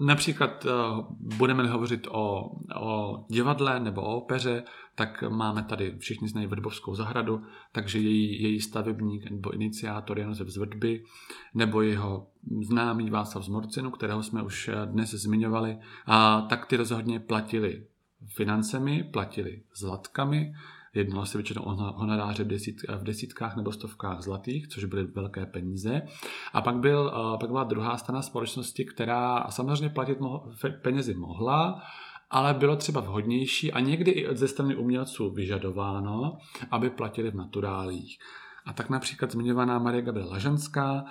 Například 0.06 0.66
budeme 1.18 1.66
hovořit 1.66 2.06
o, 2.10 2.50
o 2.80 3.24
divadle 3.28 3.80
nebo 3.80 4.02
o 4.02 4.16
opeře, 4.16 4.62
tak 4.94 5.24
máme 5.28 5.62
tady, 5.62 5.94
všichni 5.98 6.28
znají 6.28 6.46
Vrbovskou 6.46 6.94
zahradu, 6.94 7.42
takže 7.72 7.98
její, 7.98 8.42
její 8.42 8.60
stavebník 8.60 9.30
nebo 9.30 9.50
iniciátor 9.50 10.18
Josef 10.18 10.48
z 10.48 10.56
Vrdby, 10.56 11.04
nebo 11.54 11.82
jeho 11.82 12.26
známý 12.62 13.10
Václav 13.10 13.44
z 13.44 13.48
Morcinu, 13.48 13.90
kterého 13.90 14.22
jsme 14.22 14.42
už 14.42 14.70
dnes 14.84 15.10
zmiňovali, 15.10 15.78
a 16.06 16.40
tak 16.40 16.66
ty 16.66 16.76
rozhodně 16.76 17.20
platili 17.20 17.86
financemi, 18.26 19.04
platili 19.12 19.62
zlatkami, 19.74 20.54
Jednalo 20.94 21.26
se 21.26 21.38
většinou 21.38 21.62
o 21.62 21.74
honoráře 21.74 22.44
v, 22.44 22.46
desít, 22.46 22.82
v 22.98 23.02
desítkách 23.02 23.56
nebo 23.56 23.72
stovkách 23.72 24.20
zlatých, 24.20 24.68
což 24.68 24.84
byly 24.84 25.04
velké 25.04 25.46
peníze. 25.46 26.02
A 26.52 26.60
pak, 26.60 26.76
byl, 26.76 27.12
pak 27.40 27.50
byla 27.50 27.64
druhá 27.64 27.96
strana 27.96 28.22
společnosti, 28.22 28.84
která 28.84 29.46
samozřejmě 29.50 29.88
platit 29.88 30.20
mo- 30.20 30.52
penězi 30.82 31.14
mohla, 31.14 31.82
ale 32.30 32.54
bylo 32.54 32.76
třeba 32.76 33.00
vhodnější 33.00 33.72
a 33.72 33.80
někdy 33.80 34.10
i 34.10 34.36
ze 34.36 34.48
strany 34.48 34.76
umělců 34.76 35.30
vyžadováno, 35.30 36.38
aby 36.70 36.90
platili 36.90 37.30
v 37.30 37.34
naturálích. 37.34 38.18
A 38.66 38.72
tak 38.72 38.90
například 38.90 39.30
zmiňovaná 39.30 39.78
Marie 39.78 40.02
Gabriela 40.02 40.32
Lažanská 40.32 41.04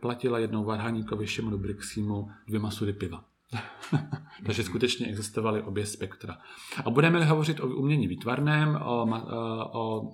platila 0.00 0.38
jednou 0.38 0.64
Varhaníkovi 0.64 1.26
Šimonu 1.26 1.58
Brixímu 1.58 2.28
dvěma 2.46 2.70
sudy 2.70 2.92
piva. 2.92 3.24
Takže 4.46 4.62
skutečně 4.62 5.06
existovaly 5.06 5.62
obě 5.62 5.86
spektra. 5.86 6.38
A 6.84 6.90
budeme 6.90 7.24
hovořit 7.24 7.60
o 7.60 7.66
umění 7.66 8.08
výtvarném, 8.08 8.76
o, 8.84 9.06
o 9.72 10.10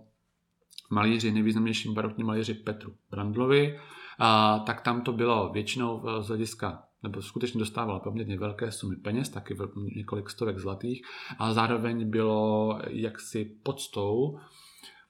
malíři, 0.91 1.33
nejvýznamnějším 1.33 1.95
barokním 1.95 2.27
malíři 2.27 2.55
Petru 2.55 2.95
Brandlovi, 3.11 3.79
a, 4.19 4.59
tak 4.59 4.81
tam 4.81 5.01
to 5.01 5.13
bylo 5.13 5.51
většinou 5.53 6.03
z 6.21 6.29
hlediska 6.29 6.83
nebo 7.05 7.23
skutečně 7.23 7.59
dostával 7.59 8.01
poměrně 8.01 8.39
velké 8.39 8.73
sumy 8.73 8.97
peněz, 8.97 9.29
taky 9.29 9.57
několik 9.97 10.31
stovek 10.31 10.59
zlatých, 10.59 11.03
a 11.39 11.53
zároveň 11.53 12.11
bylo 12.11 12.79
jaksi 12.89 13.45
podstou 13.63 14.39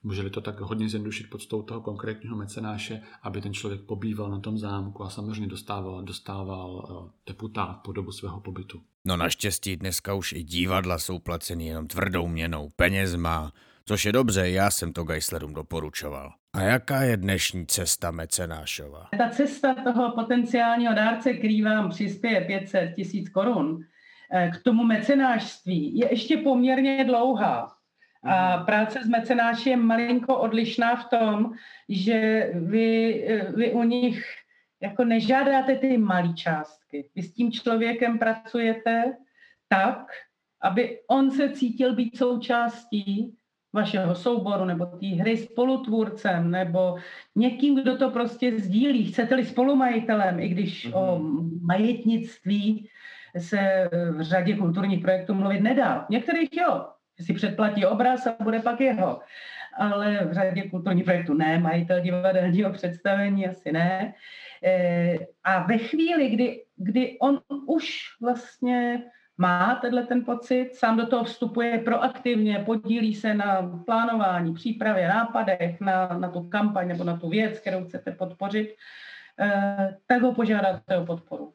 Můželi 0.05 0.29
to 0.29 0.41
tak 0.41 0.59
hodně 0.59 0.89
zjednodušit 0.89 1.29
podstou 1.29 1.61
toho 1.61 1.81
konkrétního 1.81 2.37
mecenáše, 2.37 3.01
aby 3.23 3.41
ten 3.41 3.53
člověk 3.53 3.81
pobýval 3.81 4.31
na 4.31 4.39
tom 4.39 4.57
zámku 4.57 5.03
a 5.03 5.09
samozřejmě 5.09 5.47
dostával, 5.47 6.03
dostával 6.03 6.87
eh, 6.89 7.11
deputát 7.27 7.77
po 7.83 7.91
dobu 7.91 8.11
svého 8.11 8.39
pobytu. 8.39 8.81
No 9.05 9.17
naštěstí 9.17 9.75
dneska 9.75 10.13
už 10.13 10.33
i 10.33 10.43
divadla 10.43 10.99
jsou 10.99 11.19
placeny 11.19 11.65
jenom 11.65 11.87
tvrdou 11.87 12.27
měnou, 12.27 12.69
penězma, 12.75 13.53
což 13.85 14.05
je 14.05 14.11
dobře, 14.11 14.49
já 14.49 14.71
jsem 14.71 14.93
to 14.93 15.03
Geislerům 15.03 15.53
doporučoval. 15.53 16.33
A 16.53 16.61
jaká 16.61 17.01
je 17.01 17.17
dnešní 17.17 17.67
cesta 17.67 18.11
mecenášova? 18.11 19.07
Ta 19.17 19.29
cesta 19.29 19.73
toho 19.73 20.11
potenciálního 20.11 20.93
dárce, 20.93 21.33
který 21.33 21.61
vám 21.61 21.89
přispěje 21.89 22.41
500 22.41 22.95
tisíc 22.95 23.29
korun, 23.29 23.79
eh, 24.33 24.51
k 24.55 24.63
tomu 24.63 24.83
mecenášství 24.83 25.97
je 25.97 26.07
ještě 26.11 26.37
poměrně 26.37 27.05
dlouhá. 27.05 27.74
A 28.25 28.57
mhm. 28.57 28.65
práce 28.65 28.99
s 29.03 29.07
mecenáši 29.07 29.69
je 29.69 29.77
malinko 29.77 30.37
odlišná 30.37 30.95
v 30.95 31.05
tom, 31.09 31.51
že 31.89 32.49
vy, 32.53 33.27
vy 33.55 33.71
u 33.71 33.83
nich 33.83 34.25
jako 34.81 35.03
nežádáte 35.03 35.75
ty 35.75 35.97
malé 35.97 36.33
částky. 36.33 37.09
Vy 37.15 37.23
s 37.23 37.33
tím 37.33 37.51
člověkem 37.51 38.19
pracujete 38.19 39.13
tak, 39.69 40.07
aby 40.61 40.99
on 41.07 41.31
se 41.31 41.49
cítil 41.49 41.95
být 41.95 42.17
součástí 42.17 43.37
vašeho 43.73 44.15
souboru 44.15 44.65
nebo 44.65 44.85
té 44.85 45.07
hry 45.07 45.37
spolutvůrcem 45.37 46.51
nebo 46.51 46.95
někým, 47.35 47.81
kdo 47.81 47.97
to 47.97 48.09
prostě 48.09 48.59
sdílí. 48.59 49.11
Chcete-li 49.11 49.45
spolumajitelem, 49.45 50.39
i 50.39 50.49
když 50.49 50.87
mm-hmm. 50.87 50.97
o 50.97 51.19
majetnictví 51.61 52.89
se 53.37 53.89
v 54.11 54.21
řadě 54.21 54.55
kulturních 54.55 55.01
projektů 55.01 55.33
mluvit 55.33 55.59
nedá. 55.59 56.05
Některých 56.09 56.49
jo, 56.53 56.85
si 57.23 57.33
předplatí 57.33 57.85
obraz 57.85 58.27
a 58.27 58.35
bude 58.43 58.59
pak 58.59 58.81
jeho. 58.81 59.19
Ale 59.77 60.19
v 60.25 60.33
řadě 60.33 60.69
kulturní 60.69 61.03
projektů 61.03 61.33
ne, 61.33 61.59
majitel 61.59 62.01
divadelního 62.01 62.71
představení 62.71 63.47
asi 63.47 63.71
ne. 63.71 64.13
E, 64.63 65.17
a 65.43 65.63
ve 65.63 65.77
chvíli, 65.77 66.29
kdy, 66.29 66.63
kdy 66.75 67.17
on 67.19 67.41
už 67.67 67.99
vlastně 68.21 69.03
má 69.37 69.75
tenhle 69.75 70.03
ten 70.03 70.25
pocit, 70.25 70.75
sám 70.75 70.97
do 70.97 71.07
toho 71.07 71.23
vstupuje 71.23 71.77
proaktivně, 71.77 72.63
podílí 72.65 73.15
se 73.15 73.33
na 73.33 73.81
plánování, 73.85 74.53
přípravě, 74.53 75.07
nápadech 75.07 75.81
na, 75.81 76.07
na 76.07 76.29
tu 76.29 76.49
kampaň 76.49 76.87
nebo 76.87 77.03
na 77.03 77.17
tu 77.17 77.29
věc, 77.29 77.59
kterou 77.59 77.85
chcete 77.85 78.11
podpořit, 78.11 78.75
e, 79.39 79.97
tak 80.07 80.21
ho 80.21 80.33
požádáte 80.33 80.97
o 80.97 81.05
podporu. 81.05 81.53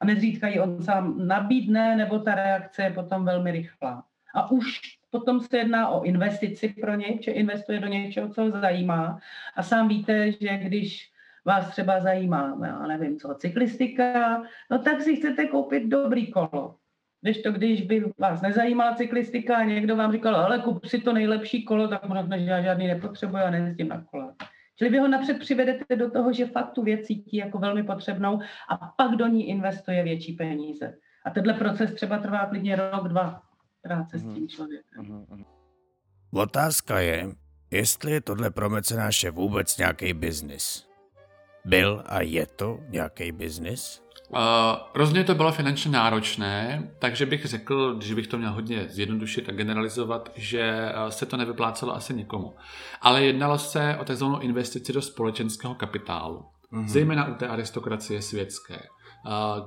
A 0.00 0.04
nezřídka 0.04 0.48
ji 0.48 0.60
on 0.60 0.82
sám 0.82 1.26
nabídne, 1.26 1.96
nebo 1.96 2.18
ta 2.18 2.34
reakce 2.34 2.82
je 2.82 2.90
potom 2.90 3.24
velmi 3.24 3.50
rychlá. 3.50 4.04
A 4.34 4.50
už 4.50 4.80
Potom 5.12 5.40
se 5.40 5.58
jedná 5.58 5.88
o 5.88 6.02
investici 6.02 6.68
pro 6.68 6.94
něj, 6.94 7.18
že 7.22 7.30
investuje 7.30 7.80
do 7.80 7.86
něčeho, 7.86 8.28
co 8.28 8.42
ho 8.42 8.50
zajímá. 8.50 9.18
A 9.56 9.62
sám 9.62 9.88
víte, 9.88 10.32
že 10.32 10.56
když 10.56 11.10
vás 11.44 11.70
třeba 11.70 12.00
zajímá, 12.00 12.58
já 12.66 12.86
nevím 12.86 13.18
co, 13.18 13.34
cyklistika, 13.34 14.42
no 14.70 14.78
tak 14.78 15.02
si 15.02 15.16
chcete 15.16 15.46
koupit 15.46 15.86
dobrý 15.86 16.32
kolo. 16.32 16.76
Když 17.20 17.42
to, 17.42 17.52
když 17.52 17.82
by 17.82 18.12
vás 18.18 18.42
nezajímala 18.42 18.94
cyklistika 18.94 19.56
a 19.56 19.64
někdo 19.64 19.96
vám 19.96 20.12
říkal, 20.12 20.36
ale 20.36 20.58
kup 20.58 20.86
si 20.86 20.98
to 21.00 21.12
nejlepší 21.12 21.64
kolo, 21.64 21.88
tak 21.88 22.08
možná, 22.08 22.38
že 22.38 22.44
já 22.44 22.62
žádný 22.62 22.86
nepotřebuji 22.86 23.36
a 23.36 23.50
nejezdím 23.50 23.88
na 23.88 24.04
kole. 24.10 24.34
Čili 24.78 24.90
vy 24.90 24.98
ho 24.98 25.08
napřed 25.08 25.38
přivedete 25.38 25.96
do 25.96 26.10
toho, 26.10 26.32
že 26.32 26.46
fakt 26.46 26.70
tu 26.70 26.82
věc 26.82 27.06
cítí 27.06 27.36
jako 27.36 27.58
velmi 27.58 27.82
potřebnou 27.82 28.40
a 28.68 28.76
pak 28.76 29.10
do 29.16 29.26
ní 29.26 29.48
investuje 29.48 30.04
větší 30.04 30.32
peníze. 30.32 30.94
A 31.24 31.30
tenhle 31.30 31.54
proces 31.54 31.94
třeba 31.94 32.18
trvá 32.18 32.46
klidně 32.46 32.76
rok, 32.76 33.08
dva 33.08 33.51
práce 33.82 34.18
s 34.18 34.22
mhm. 34.22 34.34
tím 34.34 34.48
člověkem. 34.48 35.02
Mhm, 35.02 35.26
mhm. 35.30 35.44
Otázka 36.32 37.00
je, 37.00 37.32
jestli 37.70 38.12
je 38.12 38.20
tohle 38.20 38.50
pro 38.50 38.70
mecenáše 38.70 39.30
vůbec 39.30 39.78
nějaký 39.78 40.14
biznis. 40.14 40.86
Byl 41.64 42.02
a 42.06 42.20
je 42.20 42.46
to 42.46 42.78
nějaký 42.88 43.32
biznis? 43.32 44.02
Uh, 44.28 44.38
rozhodně 44.94 45.24
to 45.24 45.34
bylo 45.34 45.52
finančně 45.52 45.90
náročné, 45.90 46.88
takže 46.98 47.26
bych 47.26 47.44
řekl, 47.44 48.00
že 48.02 48.14
bych 48.14 48.26
to 48.26 48.38
měl 48.38 48.52
hodně 48.52 48.86
zjednodušit 48.88 49.48
a 49.48 49.52
generalizovat, 49.52 50.32
že 50.34 50.92
se 51.08 51.26
to 51.26 51.36
nevyplácelo 51.36 51.94
asi 51.94 52.14
nikomu. 52.14 52.54
Ale 53.00 53.24
jednalo 53.24 53.58
se 53.58 53.96
o 54.00 54.04
tzv. 54.04 54.24
investici 54.40 54.92
do 54.92 55.02
společenského 55.02 55.74
kapitálu, 55.74 56.44
mm-hmm. 56.72 56.88
zejména 56.88 57.28
u 57.28 57.34
té 57.34 57.48
aristokracie 57.48 58.22
světské. 58.22 58.78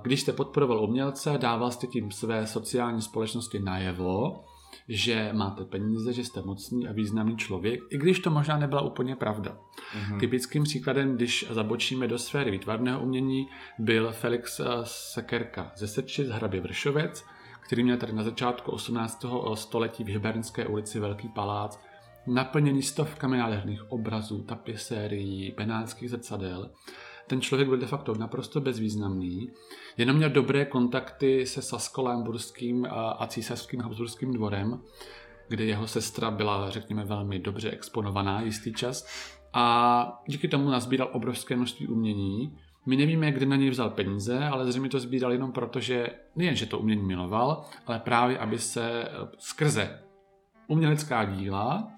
Když 0.01 0.21
jste 0.21 0.33
podporoval 0.33 0.83
umělce, 0.83 1.37
dával 1.37 1.71
jste 1.71 1.87
tím 1.87 2.11
své 2.11 2.47
sociální 2.47 3.01
společnosti 3.01 3.59
najevo, 3.59 4.43
že 4.89 5.29
máte 5.33 5.65
peníze, 5.65 6.13
že 6.13 6.23
jste 6.23 6.41
mocný 6.41 6.87
a 6.87 6.91
významný 6.91 7.37
člověk, 7.37 7.79
i 7.89 7.97
když 7.97 8.19
to 8.19 8.29
možná 8.29 8.57
nebyla 8.57 8.81
úplně 8.81 9.15
pravda. 9.15 9.57
Mm-hmm. 9.57 10.19
Typickým 10.19 10.63
příkladem, 10.63 11.15
když 11.15 11.45
zabočíme 11.49 12.07
do 12.07 12.19
sféry 12.19 12.51
výtvarného 12.51 13.01
umění, 13.01 13.47
byl 13.79 14.11
Felix 14.11 14.59
eh, 14.59 14.65
Sekerka 14.83 15.71
ze 15.75 15.87
Seči 15.87 16.25
z 16.25 16.29
hrabě 16.29 16.61
Vršovec, 16.61 17.25
který 17.59 17.83
měl 17.83 17.97
tady 17.97 18.13
na 18.13 18.23
začátku 18.23 18.71
18. 18.71 19.25
století 19.53 20.03
v 20.03 20.07
Hybernské 20.07 20.67
ulici 20.67 20.99
velký 20.99 21.29
palác, 21.29 21.79
naplněný 22.27 22.81
stovkami 22.81 23.37
nádherných 23.37 23.91
obrazů, 23.91 24.43
tapisérií, 24.43 25.53
benátských 25.57 26.09
zrcadel 26.09 26.69
ten 27.27 27.41
člověk 27.41 27.69
byl 27.69 27.77
de 27.77 27.85
facto 27.85 28.15
naprosto 28.15 28.61
bezvýznamný, 28.61 29.49
jenom 29.97 30.15
měl 30.15 30.29
dobré 30.29 30.65
kontakty 30.65 31.45
se 31.45 31.61
Saskolem 31.61 32.23
Burským 32.23 32.87
a 32.91 33.27
císařským 33.27 33.81
Habsburským 33.81 34.33
dvorem, 34.33 34.81
kde 35.47 35.65
jeho 35.65 35.87
sestra 35.87 36.31
byla, 36.31 36.69
řekněme, 36.69 37.03
velmi 37.03 37.39
dobře 37.39 37.71
exponovaná 37.71 38.41
jistý 38.41 38.73
čas 38.73 39.07
a 39.53 40.23
díky 40.27 40.47
tomu 40.47 40.69
nazbíral 40.69 41.09
obrovské 41.13 41.55
množství 41.55 41.87
umění. 41.87 42.57
My 42.85 42.95
nevíme, 42.95 43.31
kde 43.31 43.45
na 43.45 43.55
něj 43.55 43.69
vzal 43.69 43.89
peníze, 43.89 44.39
ale 44.39 44.65
zřejmě 44.65 44.89
to 44.89 44.99
sbíral 44.99 45.31
jenom 45.31 45.51
proto, 45.51 45.79
že 45.79 46.09
nejen, 46.35 46.55
že 46.55 46.65
to 46.65 46.79
umění 46.79 47.03
miloval, 47.03 47.65
ale 47.87 47.99
právě, 47.99 48.39
aby 48.39 48.59
se 48.59 49.03
eh, 49.03 49.09
skrze 49.37 49.99
umělecká 50.67 51.25
díla, 51.25 51.91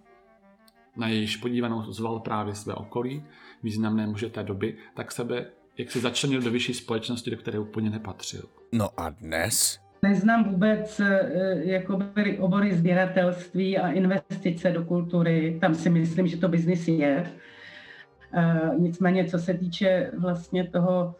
na 0.95 1.07
jejíž 1.07 1.37
podívanou 1.37 1.91
zval 1.91 2.19
právě 2.19 2.55
své 2.55 2.73
okolí, 2.73 3.23
významné 3.67 4.07
muže 4.07 4.29
té 4.29 4.43
doby, 4.43 4.77
tak 4.95 5.11
sebe 5.11 5.45
jak 5.77 5.91
se 5.91 5.99
začlenil 5.99 6.41
do 6.41 6.51
vyšší 6.51 6.73
společnosti, 6.73 7.31
do 7.31 7.37
které 7.37 7.59
úplně 7.59 7.89
nepatřil. 7.89 8.43
No 8.71 8.89
a 8.97 9.09
dnes? 9.09 9.79
Neznám 10.03 10.43
vůbec 10.43 10.99
eh, 10.99 11.31
jako 11.63 11.99
obory 12.39 12.75
sběratelství 12.75 13.77
a 13.77 13.91
investice 13.91 14.71
do 14.71 14.85
kultury. 14.85 15.57
Tam 15.61 15.75
si 15.75 15.89
myslím, 15.89 16.27
že 16.27 16.37
to 16.37 16.47
biznis 16.47 16.87
je. 16.87 17.31
Eh, 18.33 18.71
nicméně, 18.77 19.25
co 19.25 19.39
se 19.39 19.53
týče 19.53 20.11
vlastně 20.17 20.67
toho, 20.67 21.15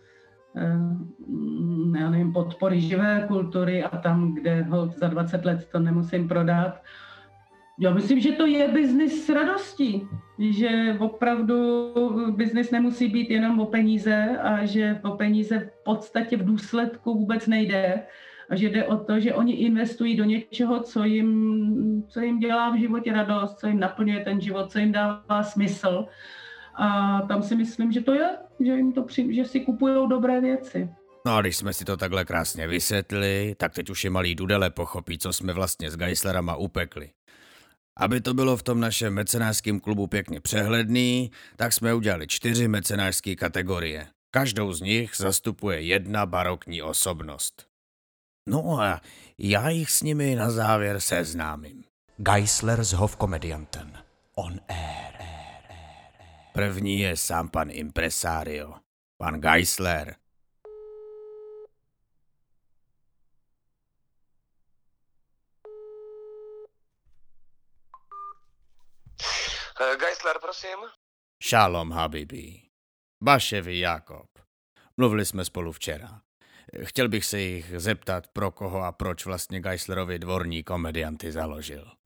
eh, 0.58 2.00
já 2.00 2.10
nevím, 2.10 2.34
podpory 2.34 2.82
živé 2.82 3.26
kultury 3.28 3.84
a 3.84 3.98
tam, 3.98 4.36
kde 4.36 4.62
ho 4.62 4.88
za 4.98 5.08
20 5.08 5.46
let 5.46 5.68
to 5.72 5.80
nemusím 5.80 6.28
prodat, 6.28 6.82
já 7.80 7.94
myslím, 7.94 8.20
že 8.20 8.32
to 8.32 8.46
je 8.46 8.68
biznis 8.68 9.26
s 9.26 9.30
radostí, 9.30 10.08
že 10.40 10.98
opravdu 11.00 11.94
biznis 12.36 12.72
nemusí 12.72 13.08
být 13.08 13.30
jenom 13.30 13.60
o 13.60 13.66
peníze 13.66 14.38
a 14.42 14.66
že 14.66 15.00
o 15.04 15.12
peníze 15.12 15.60
v 15.60 15.84
podstatě 15.84 16.38
v 16.38 16.46
důsledku 16.46 17.14
vůbec 17.14 17.48
nejde 17.48 18.04
a 18.50 18.56
že 18.56 18.70
jde 18.70 18.86
o 18.86 18.98
to, 18.98 19.20
že 19.20 19.34
oni 19.34 19.54
investují 19.54 20.16
do 20.16 20.24
něčeho, 20.24 20.80
co 20.80 21.04
jim, 21.04 22.04
co 22.08 22.20
jim 22.20 22.40
dělá 22.40 22.70
v 22.70 22.80
životě 22.80 23.14
radost, 23.14 23.60
co 23.60 23.68
jim 23.68 23.80
naplňuje 23.80 24.20
ten 24.20 24.42
život, 24.42 24.72
co 24.72 24.80
jim 24.80 24.92
dává 24.92 25.44
smysl. 25.44 26.06
A 26.76 27.22
tam 27.22 27.44
si 27.44 27.56
myslím, 27.56 27.92
že 27.92 28.02
to 28.02 28.14
je, 28.14 28.30
že, 28.60 28.72
jim 28.72 28.94
to 28.94 29.04
při, 29.04 29.36
že 29.36 29.46
si 29.46 29.60
kupují 29.60 30.10
dobré 30.10 30.42
věci. 30.42 30.90
No 31.26 31.36
a 31.36 31.42
když 31.42 31.58
jsme 31.58 31.74
si 31.74 31.86
to 31.86 31.98
takhle 31.98 32.26
krásně 32.26 32.68
vysvětli, 32.68 33.56
tak 33.58 33.74
teď 33.74 33.90
už 33.90 34.04
je 34.04 34.10
malý 34.10 34.36
Dudele 34.36 34.70
pochopí, 34.70 35.18
co 35.18 35.34
jsme 35.34 35.54
vlastně 35.54 35.92
s 35.92 35.98
Geislerama 35.98 36.56
upekli. 36.56 37.10
Aby 38.00 38.22
to 38.22 38.34
bylo 38.34 38.58
v 38.58 38.64
tom 38.64 38.80
našem 38.80 39.14
mecenářském 39.14 39.80
klubu 39.80 40.08
pěkně 40.08 40.42
přehledný, 40.42 41.32
tak 41.56 41.74
jsme 41.74 41.94
udělali 41.94 42.28
čtyři 42.28 42.68
mecenářské 42.68 43.36
kategorie. 43.36 44.08
Každou 44.32 44.74
z 44.74 44.82
nich 44.82 45.12
zastupuje 45.18 45.82
jedna 45.82 46.26
barokní 46.26 46.82
osobnost. 46.82 47.68
No 48.50 48.82
a 48.82 49.02
já 49.38 49.70
jich 49.70 49.92
s 49.92 50.02
nimi 50.02 50.36
na 50.36 50.52
závěr 50.52 51.00
seznámím. 51.00 51.84
Geisler 52.18 52.84
z 52.84 52.94
Hofkomedianten. 52.94 53.94
On 54.36 54.60
air. 54.70 55.14
První 56.54 57.00
je 57.00 57.18
sám 57.18 57.50
pan 57.50 57.68
impresario, 57.72 58.74
pan 59.18 59.42
Geisler, 59.42 60.16
Eh, 69.20 69.67
Geisler, 69.78 70.40
prosím. 70.42 70.80
Šalom, 71.44 71.92
Habibi. 71.92 72.62
Baševi 73.24 73.80
Jakob. 73.80 74.28
Mluvili 74.98 75.26
jsme 75.26 75.46
spolu 75.46 75.72
včera. 75.72 76.22
Chtěl 76.84 77.10
bych 77.10 77.26
se 77.26 77.40
jich 77.40 77.80
zeptat, 77.80 78.28
pro 78.28 78.52
koho 78.52 78.84
a 78.84 78.92
proč 78.92 79.26
vlastně 79.26 79.62
Geislerovi 79.62 80.20
dvorní 80.20 80.64
komedianty 80.64 81.32
založil. 81.32 81.97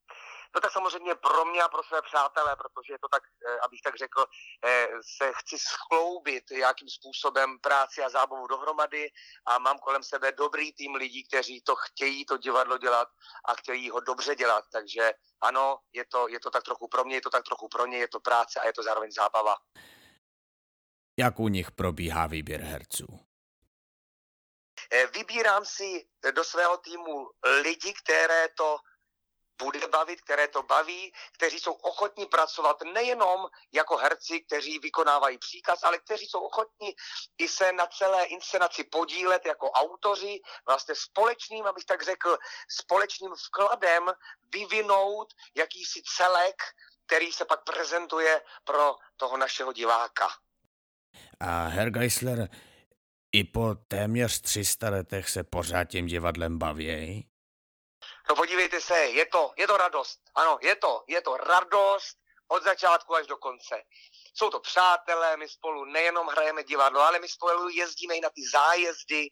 No 0.55 0.61
tak 0.61 0.71
samozřejmě 0.71 1.15
pro 1.15 1.45
mě 1.45 1.61
a 1.61 1.67
pro 1.67 1.83
své 1.83 2.01
přátelé, 2.01 2.55
protože 2.55 2.93
je 2.93 2.99
to 2.99 3.07
tak, 3.07 3.23
eh, 3.47 3.59
abych 3.59 3.81
tak 3.81 3.95
řekl, 3.95 4.25
eh, 4.65 4.87
se 5.17 5.31
chci 5.35 5.57
schloubit 5.59 6.51
jakým 6.51 6.89
způsobem 6.89 7.59
práci 7.59 8.03
a 8.03 8.09
zábavu 8.09 8.47
dohromady 8.47 9.09
a 9.45 9.59
mám 9.59 9.79
kolem 9.79 10.03
sebe 10.03 10.31
dobrý 10.31 10.73
tým 10.73 10.95
lidí, 10.95 11.23
kteří 11.27 11.61
to 11.61 11.75
chtějí 11.75 12.25
to 12.25 12.37
divadlo 12.37 12.77
dělat 12.77 13.07
a 13.45 13.53
chtějí 13.55 13.89
ho 13.89 13.99
dobře 13.99 14.35
dělat, 14.35 14.65
takže 14.71 15.11
ano, 15.41 15.79
je 15.93 16.05
to, 16.05 16.27
je 16.27 16.39
to 16.39 16.51
tak 16.51 16.63
trochu 16.63 16.87
pro 16.87 17.03
mě, 17.03 17.15
je 17.15 17.21
to 17.21 17.29
tak 17.29 17.43
trochu 17.43 17.67
pro 17.67 17.85
ně, 17.85 17.97
je 17.97 18.07
to 18.07 18.19
práce 18.19 18.59
a 18.59 18.65
je 18.65 18.73
to 18.73 18.83
zároveň 18.83 19.11
zábava. 19.11 19.55
Jak 21.19 21.39
u 21.39 21.47
nich 21.47 21.71
probíhá 21.71 22.27
výběr 22.27 22.61
herců? 22.61 23.19
Eh, 24.93 25.07
vybírám 25.07 25.65
si 25.65 26.07
do 26.35 26.43
svého 26.43 26.77
týmu 26.77 27.29
lidi, 27.61 27.93
které 28.03 28.47
to 28.57 28.77
bude 29.63 29.87
bavit, 29.87 30.21
které 30.21 30.47
to 30.47 30.63
baví, 30.63 31.13
kteří 31.31 31.59
jsou 31.59 31.73
ochotní 31.73 32.25
pracovat 32.25 32.77
nejenom 32.93 33.47
jako 33.73 33.97
herci, 33.97 34.41
kteří 34.41 34.79
vykonávají 34.79 35.37
příkaz, 35.37 35.83
ale 35.83 35.97
kteří 35.97 36.25
jsou 36.25 36.39
ochotní 36.39 36.95
i 37.37 37.47
se 37.47 37.71
na 37.71 37.85
celé 37.87 38.25
inscenaci 38.25 38.83
podílet 38.83 39.45
jako 39.45 39.71
autoři, 39.71 40.41
vlastně 40.67 40.95
společným, 40.95 41.65
abych 41.65 41.85
tak 41.85 42.03
řekl, 42.03 42.37
společným 42.69 43.31
vkladem 43.47 44.03
vyvinout 44.53 45.33
jakýsi 45.55 46.01
celek, 46.17 46.55
který 47.05 47.31
se 47.31 47.45
pak 47.45 47.63
prezentuje 47.63 48.41
pro 48.63 48.95
toho 49.17 49.37
našeho 49.37 49.73
diváka. 49.73 50.27
A 51.39 51.67
Herr 51.67 51.89
Geisler, 51.89 52.49
i 53.31 53.43
po 53.43 53.75
téměř 53.75 54.41
300 54.41 54.89
letech 54.89 55.29
se 55.29 55.43
pořád 55.43 55.83
tím 55.83 56.05
divadlem 56.05 56.57
baví? 56.57 57.30
No 58.31 58.35
podívejte 58.35 58.81
se, 58.81 58.97
je 58.97 59.25
to, 59.25 59.53
je 59.57 59.67
to 59.67 59.77
radost. 59.77 60.19
Ano, 60.35 60.57
je 60.61 60.75
to, 60.75 61.03
je 61.07 61.21
to 61.21 61.37
radost 61.37 62.17
od 62.47 62.63
začátku 62.63 63.15
až 63.15 63.27
do 63.27 63.37
konce. 63.37 63.83
Jsou 64.33 64.49
to 64.49 64.59
přátelé, 64.59 65.37
my 65.37 65.49
spolu 65.49 65.85
nejenom 65.85 66.27
hrajeme 66.27 66.63
divadlo, 66.63 67.01
ale 67.01 67.19
my 67.19 67.29
spolu 67.29 67.69
jezdíme 67.69 68.15
i 68.15 68.21
na 68.21 68.29
ty 68.29 68.41
zájezdy, 68.51 69.27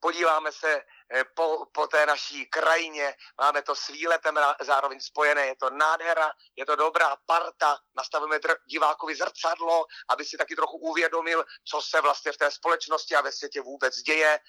podíváme 0.00 0.52
se 0.52 0.82
eh, 1.14 1.24
po, 1.24 1.66
po 1.72 1.86
té 1.86 2.06
naší 2.06 2.46
krajině, 2.46 3.14
máme 3.40 3.62
to 3.62 3.74
s 3.74 3.88
výletem 3.88 4.38
zároveň 4.60 5.00
spojené, 5.00 5.46
je 5.46 5.56
to 5.56 5.70
nádhera, 5.70 6.32
je 6.56 6.66
to 6.66 6.76
dobrá 6.76 7.16
parta, 7.26 7.78
nastavujeme 7.96 8.36
dr- 8.36 8.58
divákovi 8.66 9.14
zrcadlo, 9.14 9.84
aby 10.08 10.24
si 10.24 10.36
taky 10.36 10.56
trochu 10.56 10.76
uvědomil, 10.76 11.44
co 11.64 11.82
se 11.82 12.00
vlastně 12.00 12.32
v 12.32 12.36
té 12.36 12.50
společnosti 12.50 13.14
a 13.14 13.20
ve 13.20 13.32
světě 13.32 13.60
vůbec 13.60 13.96
děje. 13.96 14.40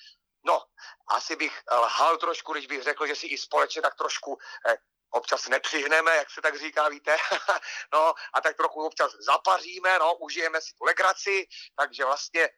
No, 0.47 0.63
asi 1.07 1.35
bych 1.35 1.61
lhal 1.71 2.17
trošku, 2.17 2.53
když 2.53 2.67
bych 2.67 2.83
řekl, 2.83 3.07
že 3.07 3.15
si 3.15 3.27
i 3.27 3.37
společně 3.37 3.81
tak 3.81 3.95
trošku 3.95 4.37
eh, 4.69 4.77
občas 5.09 5.47
nepřihneme, 5.47 6.15
jak 6.15 6.31
se 6.31 6.41
tak 6.41 6.59
říká, 6.59 6.89
víte, 6.89 7.17
no 7.93 8.13
a 8.33 8.41
tak 8.41 8.57
trochu 8.57 8.85
občas 8.85 9.11
zapaříme, 9.25 9.99
no, 9.99 10.15
užijeme 10.15 10.61
si 10.61 10.73
tu 10.73 10.83
legraci, 10.85 11.47
takže 11.75 12.05
vlastně 12.05 12.49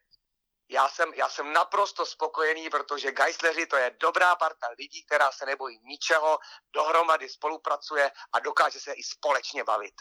já 0.70 0.88
jsem, 0.88 1.14
já 1.14 1.28
jsem 1.28 1.52
naprosto 1.52 2.06
spokojený, 2.06 2.70
protože 2.70 3.12
Geisleři 3.12 3.66
to 3.66 3.76
je 3.76 3.96
dobrá 4.00 4.36
parta 4.36 4.66
lidí, 4.78 5.04
která 5.04 5.32
se 5.32 5.46
nebojí 5.46 5.80
ničeho, 5.84 6.38
dohromady 6.74 7.28
spolupracuje 7.28 8.10
a 8.32 8.40
dokáže 8.40 8.80
se 8.80 8.92
i 8.92 9.02
společně 9.02 9.64
bavit. 9.64 9.94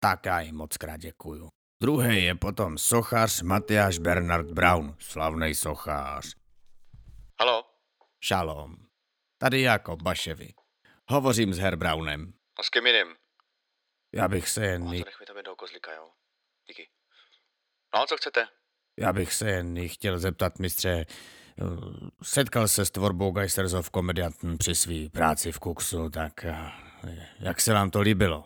Tak 0.00 0.26
já 0.26 0.40
jim 0.40 0.56
moc 0.56 0.76
krát 0.76 0.96
děkuju. 0.96 1.48
Druhý 1.82 2.24
je 2.24 2.34
potom 2.34 2.78
sochař 2.78 3.42
Matyáš 3.42 3.98
Bernard 3.98 4.46
Brown, 4.46 4.96
slavný 5.00 5.54
sochař. 5.54 6.34
Halo? 7.40 7.64
Šalom. 8.20 8.76
Tady 9.38 9.60
Jakob 9.62 10.02
Baševi. 10.02 10.54
Hovořím 11.08 11.54
s 11.54 11.58
Herbraunem. 11.58 12.32
A 12.58 12.62
s 12.62 12.68
kým 12.68 12.86
jiným? 12.86 13.16
Já 14.12 14.28
bych 14.28 14.48
se 14.48 14.66
jen... 14.66 14.82
Oh, 14.82 14.90
nech 14.90 15.20
mi 15.20 15.26
tam 15.26 15.36
jednoho 15.36 15.56
kozlíka, 15.56 15.92
jo? 15.92 16.10
Díky. 16.68 16.90
No, 17.94 18.06
co 18.06 18.16
chcete? 18.16 18.48
Já 18.96 19.12
bych 19.12 19.32
se 19.32 19.50
jen 19.50 19.88
chtěl 19.88 20.18
zeptat, 20.18 20.58
mistře, 20.58 21.06
setkal 22.22 22.68
se 22.68 22.86
s 22.86 22.90
tvorbou 22.90 23.32
Geisters 23.32 23.72
of 23.72 23.90
Comedianten 23.90 24.58
při 24.58 24.74
své 24.74 25.08
práci 25.12 25.52
v 25.52 25.58
Kuksu, 25.58 26.10
tak 26.10 26.44
eh, 26.44 26.72
jak 27.40 27.60
se 27.60 27.72
vám 27.72 27.90
to 27.90 28.00
líbilo? 28.00 28.44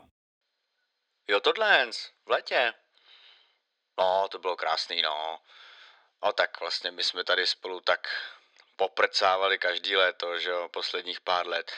Jo, 1.28 1.40
tohle, 1.40 1.90
v 2.26 2.30
letě. 2.30 2.72
No, 3.98 4.28
to 4.30 4.38
bylo 4.38 4.56
krásný, 4.56 5.02
no. 5.02 5.38
No 6.24 6.32
tak 6.32 6.60
vlastně 6.60 6.90
my 6.90 7.04
jsme 7.04 7.24
tady 7.24 7.46
spolu 7.46 7.80
tak 7.80 8.00
poprcávali 8.76 9.58
každý 9.58 9.96
léto, 9.96 10.38
že 10.38 10.50
jo, 10.50 10.68
posledních 10.68 11.20
pár 11.20 11.46
let. 11.46 11.72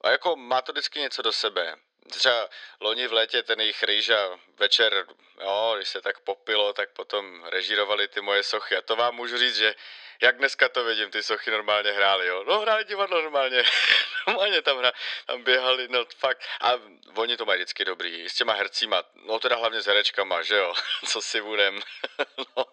A 0.00 0.10
jako 0.10 0.36
má 0.36 0.62
to 0.62 0.72
vždycky 0.72 1.00
něco 1.00 1.22
do 1.22 1.32
sebe. 1.32 1.76
Třeba 2.10 2.48
loni 2.80 3.06
v 3.06 3.12
létě 3.12 3.42
ten 3.42 3.60
jejich 3.60 3.82
rýža 3.82 4.38
večer, 4.58 5.06
jo, 5.40 5.74
když 5.76 5.88
se 5.88 6.00
tak 6.00 6.20
popilo, 6.20 6.72
tak 6.72 6.90
potom 6.90 7.44
režírovali 7.44 8.08
ty 8.08 8.20
moje 8.20 8.42
sochy. 8.42 8.76
A 8.76 8.82
to 8.82 8.96
vám 8.96 9.14
můžu 9.14 9.38
říct, 9.38 9.56
že 9.56 9.74
jak 10.20 10.36
dneska 10.36 10.68
to 10.68 10.84
vidím, 10.84 11.10
ty 11.10 11.22
sochy 11.22 11.50
normálně 11.50 11.92
hráli, 11.92 12.26
jo. 12.26 12.44
No 12.46 12.60
hráli 12.60 12.84
divadlo 12.84 13.22
normálně, 13.22 13.64
normálně 14.26 14.62
tam, 14.62 14.78
hra, 14.78 14.92
tam 15.26 15.42
běhali, 15.42 15.88
no 15.90 16.04
fakt. 16.16 16.42
A 16.60 16.72
oni 17.14 17.36
to 17.36 17.44
mají 17.44 17.58
vždycky 17.58 17.84
dobrý, 17.84 18.28
s 18.28 18.34
těma 18.34 18.52
hercíma, 18.52 19.02
no 19.26 19.38
teda 19.38 19.56
hlavně 19.56 19.80
s 19.80 19.86
herečkama, 19.86 20.42
že 20.42 20.56
jo, 20.56 20.74
co 21.06 21.22
si 21.22 21.40
budem. 21.40 21.80
no, 22.38 22.64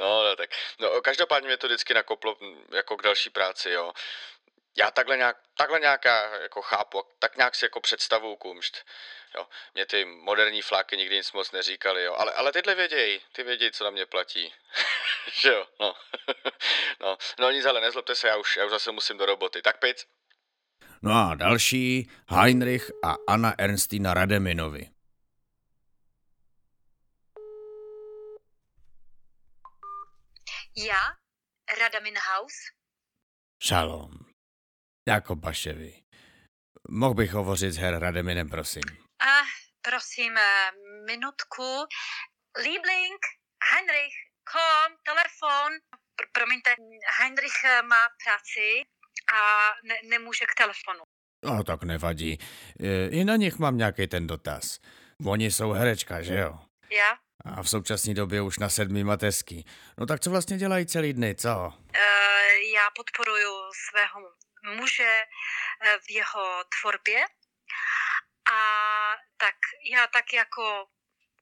no, 0.00 0.24
no, 0.24 0.36
tak. 0.36 0.50
No, 0.78 1.00
každopádně 1.00 1.46
mě 1.46 1.56
to 1.56 1.66
vždycky 1.66 1.94
nakoplo 1.94 2.36
jako 2.72 2.96
k 2.96 3.02
další 3.02 3.30
práci, 3.30 3.70
jo 3.70 3.92
já 4.76 4.90
takhle 4.90 5.16
nějak, 5.16 5.36
takhle 5.56 5.80
nějak 5.80 6.04
já 6.04 6.36
jako 6.36 6.62
chápu, 6.62 7.02
tak 7.18 7.36
nějak 7.36 7.54
si 7.54 7.64
jako 7.64 7.80
představu 7.80 8.36
kumšt. 8.36 8.84
Jo. 9.34 9.46
Mě 9.74 9.86
ty 9.86 10.04
moderní 10.04 10.62
fláky 10.62 10.96
nikdy 10.96 11.16
nic 11.16 11.32
moc 11.32 11.52
neříkali, 11.52 12.04
jo. 12.04 12.14
Ale, 12.18 12.32
ale 12.32 12.52
tyhle 12.52 12.74
vědějí, 12.74 13.20
ty 13.32 13.42
vědějí, 13.42 13.72
co 13.72 13.84
na 13.84 13.90
mě 13.90 14.06
platí. 14.06 14.54
že 15.40 15.48
jo, 15.48 15.66
no. 15.80 15.94
no. 17.00 17.18
No 17.38 17.50
nic, 17.50 17.64
ale 17.66 17.80
nezlobte 17.80 18.14
se, 18.14 18.28
já 18.28 18.36
už, 18.36 18.56
já 18.56 18.64
už 18.64 18.70
zase 18.70 18.92
musím 18.92 19.18
do 19.18 19.26
roboty. 19.26 19.62
Tak 19.62 19.78
pic. 19.78 20.06
No 21.02 21.12
a 21.12 21.34
další, 21.34 22.10
Heinrich 22.28 22.90
a 23.04 23.14
Anna 23.28 23.54
Ernstina 23.58 24.14
Rademinovi. 24.14 24.88
Já, 30.76 31.00
Radamin 31.78 32.14
House. 32.18 32.56
Šalom. 33.58 34.21
Jako 35.08 35.36
Baševi. 35.36 36.02
Mohl 36.88 37.14
bych 37.14 37.32
hovořit 37.32 37.72
s 37.72 37.76
her 37.76 37.98
Rademinem, 37.98 38.48
prosím. 38.48 38.82
A 39.20 39.32
prosím, 39.82 40.36
eh, 40.38 40.70
minutku. 41.06 41.84
Liebling, 42.58 43.20
Heinrich, 43.72 44.14
kom, 44.52 44.96
telefon. 45.06 45.72
Pr- 46.16 46.28
promiňte, 46.32 46.74
Heinrich 47.20 47.64
eh, 47.64 47.82
má 47.82 48.02
práci 48.24 48.82
a 49.34 49.38
ne- 49.84 50.08
nemůže 50.08 50.44
k 50.44 50.54
telefonu. 50.58 51.04
No, 51.44 51.64
tak 51.64 51.82
nevadí. 51.82 52.38
E, 52.80 53.08
I 53.08 53.24
na 53.24 53.36
nich 53.36 53.58
mám 53.58 53.76
nějaký 53.78 54.06
ten 54.06 54.26
dotaz. 54.26 54.78
Oni 55.26 55.50
jsou 55.50 55.70
herečka, 55.72 56.22
že 56.22 56.34
jo? 56.38 56.58
Já? 56.90 57.16
A 57.44 57.62
v 57.62 57.68
současné 57.68 58.14
době 58.14 58.42
už 58.42 58.58
na 58.58 58.68
sedmý 58.68 59.04
mateřský. 59.04 59.66
No 59.98 60.06
tak 60.06 60.20
co 60.20 60.30
vlastně 60.30 60.56
dělají 60.58 60.86
celý 60.86 61.12
dny, 61.12 61.34
co? 61.34 61.72
Eh, 61.94 62.00
já 62.74 62.86
podporuju 62.96 63.50
svého 63.90 64.20
muže 64.62 65.24
eh, 65.80 65.98
v 66.06 66.10
jeho 66.10 66.64
tvorbě 66.64 67.24
a 68.52 68.60
tak 69.36 69.54
já 69.90 70.06
tak 70.06 70.32
jako 70.32 70.86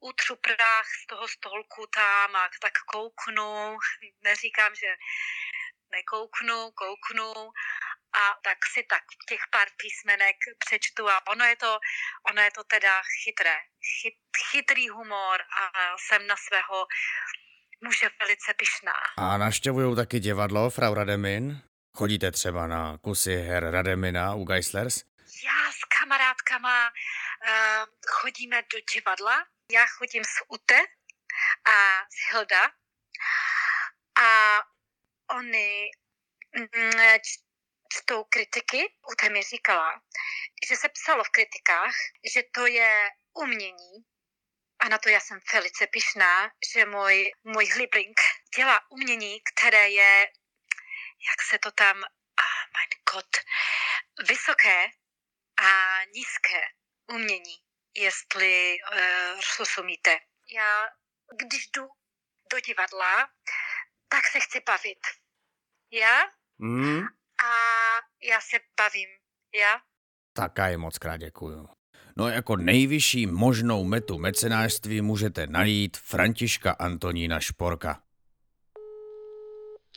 utřu 0.01 0.37
prach 0.37 0.87
z 1.05 1.07
toho 1.07 1.29
stolku 1.29 1.87
tam 1.95 2.37
a 2.37 2.49
tak 2.61 2.73
kouknu, 2.93 3.79
neříkám, 4.23 4.75
že 4.75 4.97
nekouknu, 5.91 6.71
kouknu 6.71 7.33
a 8.13 8.23
tak 8.45 8.59
si 8.73 8.83
tak 8.83 9.03
těch 9.29 9.41
pár 9.51 9.69
písmenek 9.77 10.37
přečtu 10.59 11.09
a 11.09 11.27
ono 11.27 11.45
je 11.45 11.57
to, 11.57 11.79
ono 12.31 12.43
je 12.43 12.51
to 12.51 12.65
teda 12.65 13.03
chytré, 13.23 13.57
Chyt, 14.01 14.15
chytrý 14.51 14.89
humor 14.89 15.41
a 15.41 15.71
jsem 15.99 16.27
na 16.27 16.37
svého 16.37 16.87
muže 17.85 18.11
velice 18.21 18.55
pyšná. 18.55 18.93
A 19.17 19.39
naštěvují 19.39 19.97
taky 19.97 20.21
divadlo, 20.21 20.71
Frau 20.71 20.95
Rademin? 20.95 21.70
Chodíte 21.97 22.31
třeba 22.31 22.67
na 22.67 22.99
kusy 22.99 23.37
her 23.37 23.71
Rademina 23.71 24.35
u 24.35 24.45
Geislers? 24.45 25.05
Já 25.45 25.73
s 25.73 25.85
kamarádkama 25.99 26.91
uh, 26.91 27.87
chodíme 28.09 28.63
do 28.63 28.79
divadla. 28.95 29.47
Já 29.73 29.87
chodím 29.87 30.25
s 30.25 30.45
Ute 30.49 30.79
a 31.65 32.07
s 32.11 32.33
Hilda. 32.33 32.63
A 34.23 34.59
oni 35.37 35.91
mm, 36.57 37.19
čtou 37.93 38.25
kritiky. 38.25 38.95
Ute 39.13 39.29
mi 39.29 39.43
říkala, 39.43 40.03
že 40.69 40.77
se 40.77 40.89
psalo 40.89 41.25
v 41.25 41.29
kritikách, 41.29 41.95
že 42.35 42.43
to 42.55 42.67
je 42.67 43.11
umění. 43.35 44.05
A 44.81 44.89
na 44.89 44.99
to 44.99 45.09
já 45.09 45.21
jsem 45.21 45.39
velice 45.53 45.87
pišná, 45.87 46.51
že 46.75 46.87
můj, 46.87 47.33
můj 47.45 47.65
Liebling 47.77 48.21
dělá 48.57 48.81
umění, 48.91 49.41
které 49.55 49.91
je 49.91 50.29
jak 51.29 51.43
se 51.51 51.59
to 51.59 51.71
tam, 51.71 51.97
ah, 52.45 52.63
mein 52.75 52.93
Gott, 53.13 53.33
vysoké 54.29 54.85
a 55.63 55.71
nízké 56.05 56.61
umění, 57.13 57.57
jestli 57.97 58.77
uh, 58.93 59.41
rozumíte. 59.59 60.19
Já, 60.55 60.89
když 61.47 61.67
jdu 61.67 61.89
do 62.53 62.61
divadla, 62.61 63.29
tak 64.09 64.27
se 64.27 64.41
chci 64.41 64.61
bavit. 64.67 64.99
Já? 65.93 66.21
Hmm? 66.61 67.03
A 67.45 67.51
já 68.23 68.41
se 68.41 68.57
bavím. 68.81 69.09
Já? 69.55 69.81
Taká 70.33 70.69
je 70.69 70.77
moc 70.77 70.99
krát 70.99 71.17
děkuju. 71.17 71.69
No 72.17 72.29
jako 72.29 72.57
nejvyšší 72.57 73.27
možnou 73.27 73.85
metu 73.85 74.19
mecenářství 74.19 75.01
můžete 75.01 75.47
najít 75.47 75.97
Františka 75.97 76.73
Antonína 76.73 77.41
Šporka. 77.41 78.03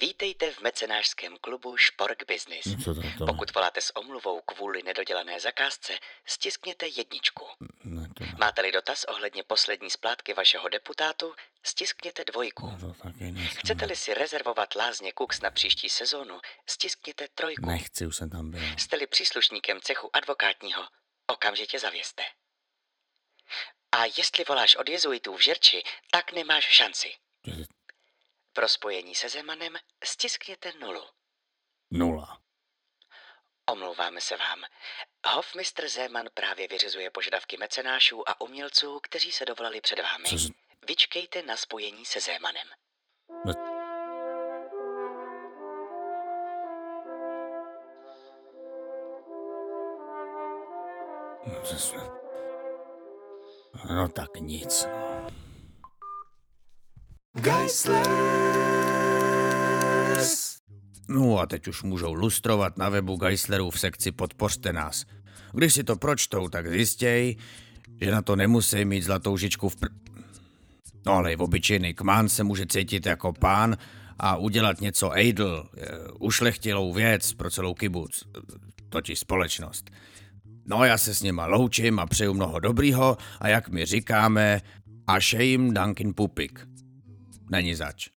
Vítejte 0.03 0.51
v 0.51 0.61
mecenářském 0.61 1.37
klubu 1.41 1.77
Špork 1.77 2.23
Business. 2.27 2.83
Co 2.83 2.95
to, 2.95 3.01
to? 3.17 3.25
Pokud 3.25 3.53
voláte 3.53 3.81
s 3.81 3.95
omluvou 3.95 4.41
kvůli 4.41 4.83
nedodělané 4.83 5.39
zakázce, 5.39 5.93
stiskněte 6.25 6.87
jedničku. 6.87 7.45
Ne, 7.83 8.07
to, 8.17 8.23
Máte-li 8.37 8.71
dotaz 8.71 9.03
ohledně 9.03 9.43
poslední 9.43 9.89
splátky 9.89 10.33
vašeho 10.33 10.69
deputátu, 10.69 11.33
stiskněte 11.63 12.23
dvojku. 12.23 12.67
no, 12.67 12.77
to 12.79 12.93
taky 13.03 13.31
nejsem. 13.31 13.57
Chcete-li 13.59 13.95
si 13.95 14.13
rezervovat 14.13 14.75
lázně 14.75 15.13
Cooks 15.17 15.41
na 15.41 15.51
příští 15.51 15.89
sezónu, 15.89 16.39
stiskněte 16.69 17.27
trojku. 17.35 17.65
Nechci, 17.65 18.07
už 18.07 18.15
jsem 18.15 18.29
tam 18.29 18.51
byl. 18.51 18.61
Jste-li 18.77 19.07
příslušníkem 19.07 19.81
cechu 19.81 20.09
advokátního, 20.15 20.87
okamžitě 21.27 21.79
zavěste. 21.79 22.23
A 23.91 24.05
jestli 24.05 24.43
voláš 24.47 24.75
od 24.75 24.89
jezuitů 24.89 25.35
v 25.37 25.43
Žerči, 25.43 25.83
tak 26.11 26.31
nemáš 26.31 26.63
šanci. 26.63 27.13
Pro 28.53 28.69
spojení 28.69 29.15
se 29.15 29.29
Zemanem 29.29 29.77
stiskněte 30.03 30.71
nulu. 30.79 31.03
Nula. 31.91 32.41
Omlouváme 33.69 34.21
se 34.21 34.37
vám. 34.37 34.63
Hofmistr 35.27 35.89
Zeman 35.89 36.25
právě 36.33 36.67
vyřizuje 36.67 37.09
požadavky 37.09 37.57
mecenášů 37.57 38.29
a 38.29 38.41
umělců, 38.41 38.99
kteří 38.99 39.31
se 39.31 39.45
dovolali 39.45 39.81
před 39.81 39.99
vámi. 39.99 40.29
Co 40.29 40.37
z... 40.37 40.49
Vyčkejte 40.87 41.41
na 41.41 41.57
spojení 41.57 42.05
se 42.05 42.19
Zemanem. 42.19 42.67
No, 43.45 43.53
to 51.69 51.75
jsme... 51.75 52.01
no 53.95 54.09
tak 54.09 54.35
nic, 54.35 54.85
no. 54.85 55.27
No 61.07 61.39
a 61.39 61.45
teď 61.45 61.67
už 61.67 61.83
můžou 61.83 62.13
lustrovat 62.13 62.77
na 62.77 62.89
webu 62.89 63.15
Geislerů 63.15 63.69
v 63.69 63.79
sekci 63.79 64.11
Podpořte 64.11 64.73
nás. 64.73 65.05
Když 65.53 65.73
si 65.73 65.83
to 65.83 65.95
pročtou, 65.95 66.49
tak 66.49 66.67
zjistěj, 66.67 67.35
že 68.01 68.11
na 68.11 68.21
to 68.21 68.35
nemusí 68.35 68.85
mít 68.85 69.01
zlatou 69.01 69.37
žičku 69.37 69.69
v 69.69 69.75
pr... 69.75 69.87
No 71.05 71.13
ale 71.13 71.33
i 71.33 71.35
obyčejný 71.35 71.93
kmán 71.93 72.29
se 72.29 72.43
může 72.43 72.65
cítit 72.65 73.05
jako 73.05 73.33
pán 73.33 73.77
a 74.19 74.37
udělat 74.37 74.81
něco 74.81 75.11
ejdl, 75.11 75.69
ušlechtilou 76.19 76.93
věc 76.93 77.33
pro 77.33 77.51
celou 77.51 77.73
kibuc, 77.73 78.23
totiž 78.89 79.19
společnost. 79.19 79.89
No 80.65 80.83
já 80.83 80.97
se 80.97 81.15
s 81.15 81.23
nima 81.23 81.45
loučím 81.45 81.99
a 81.99 82.05
přeju 82.05 82.33
mnoho 82.33 82.59
dobrýho 82.59 83.17
a 83.39 83.47
jak 83.47 83.69
my 83.69 83.85
říkáme, 83.85 84.61
a 85.07 85.19
šejim 85.19 85.73
dankin 85.73 86.13
pupik. 86.13 86.72
Není 87.49 87.75
zač. 87.75 88.09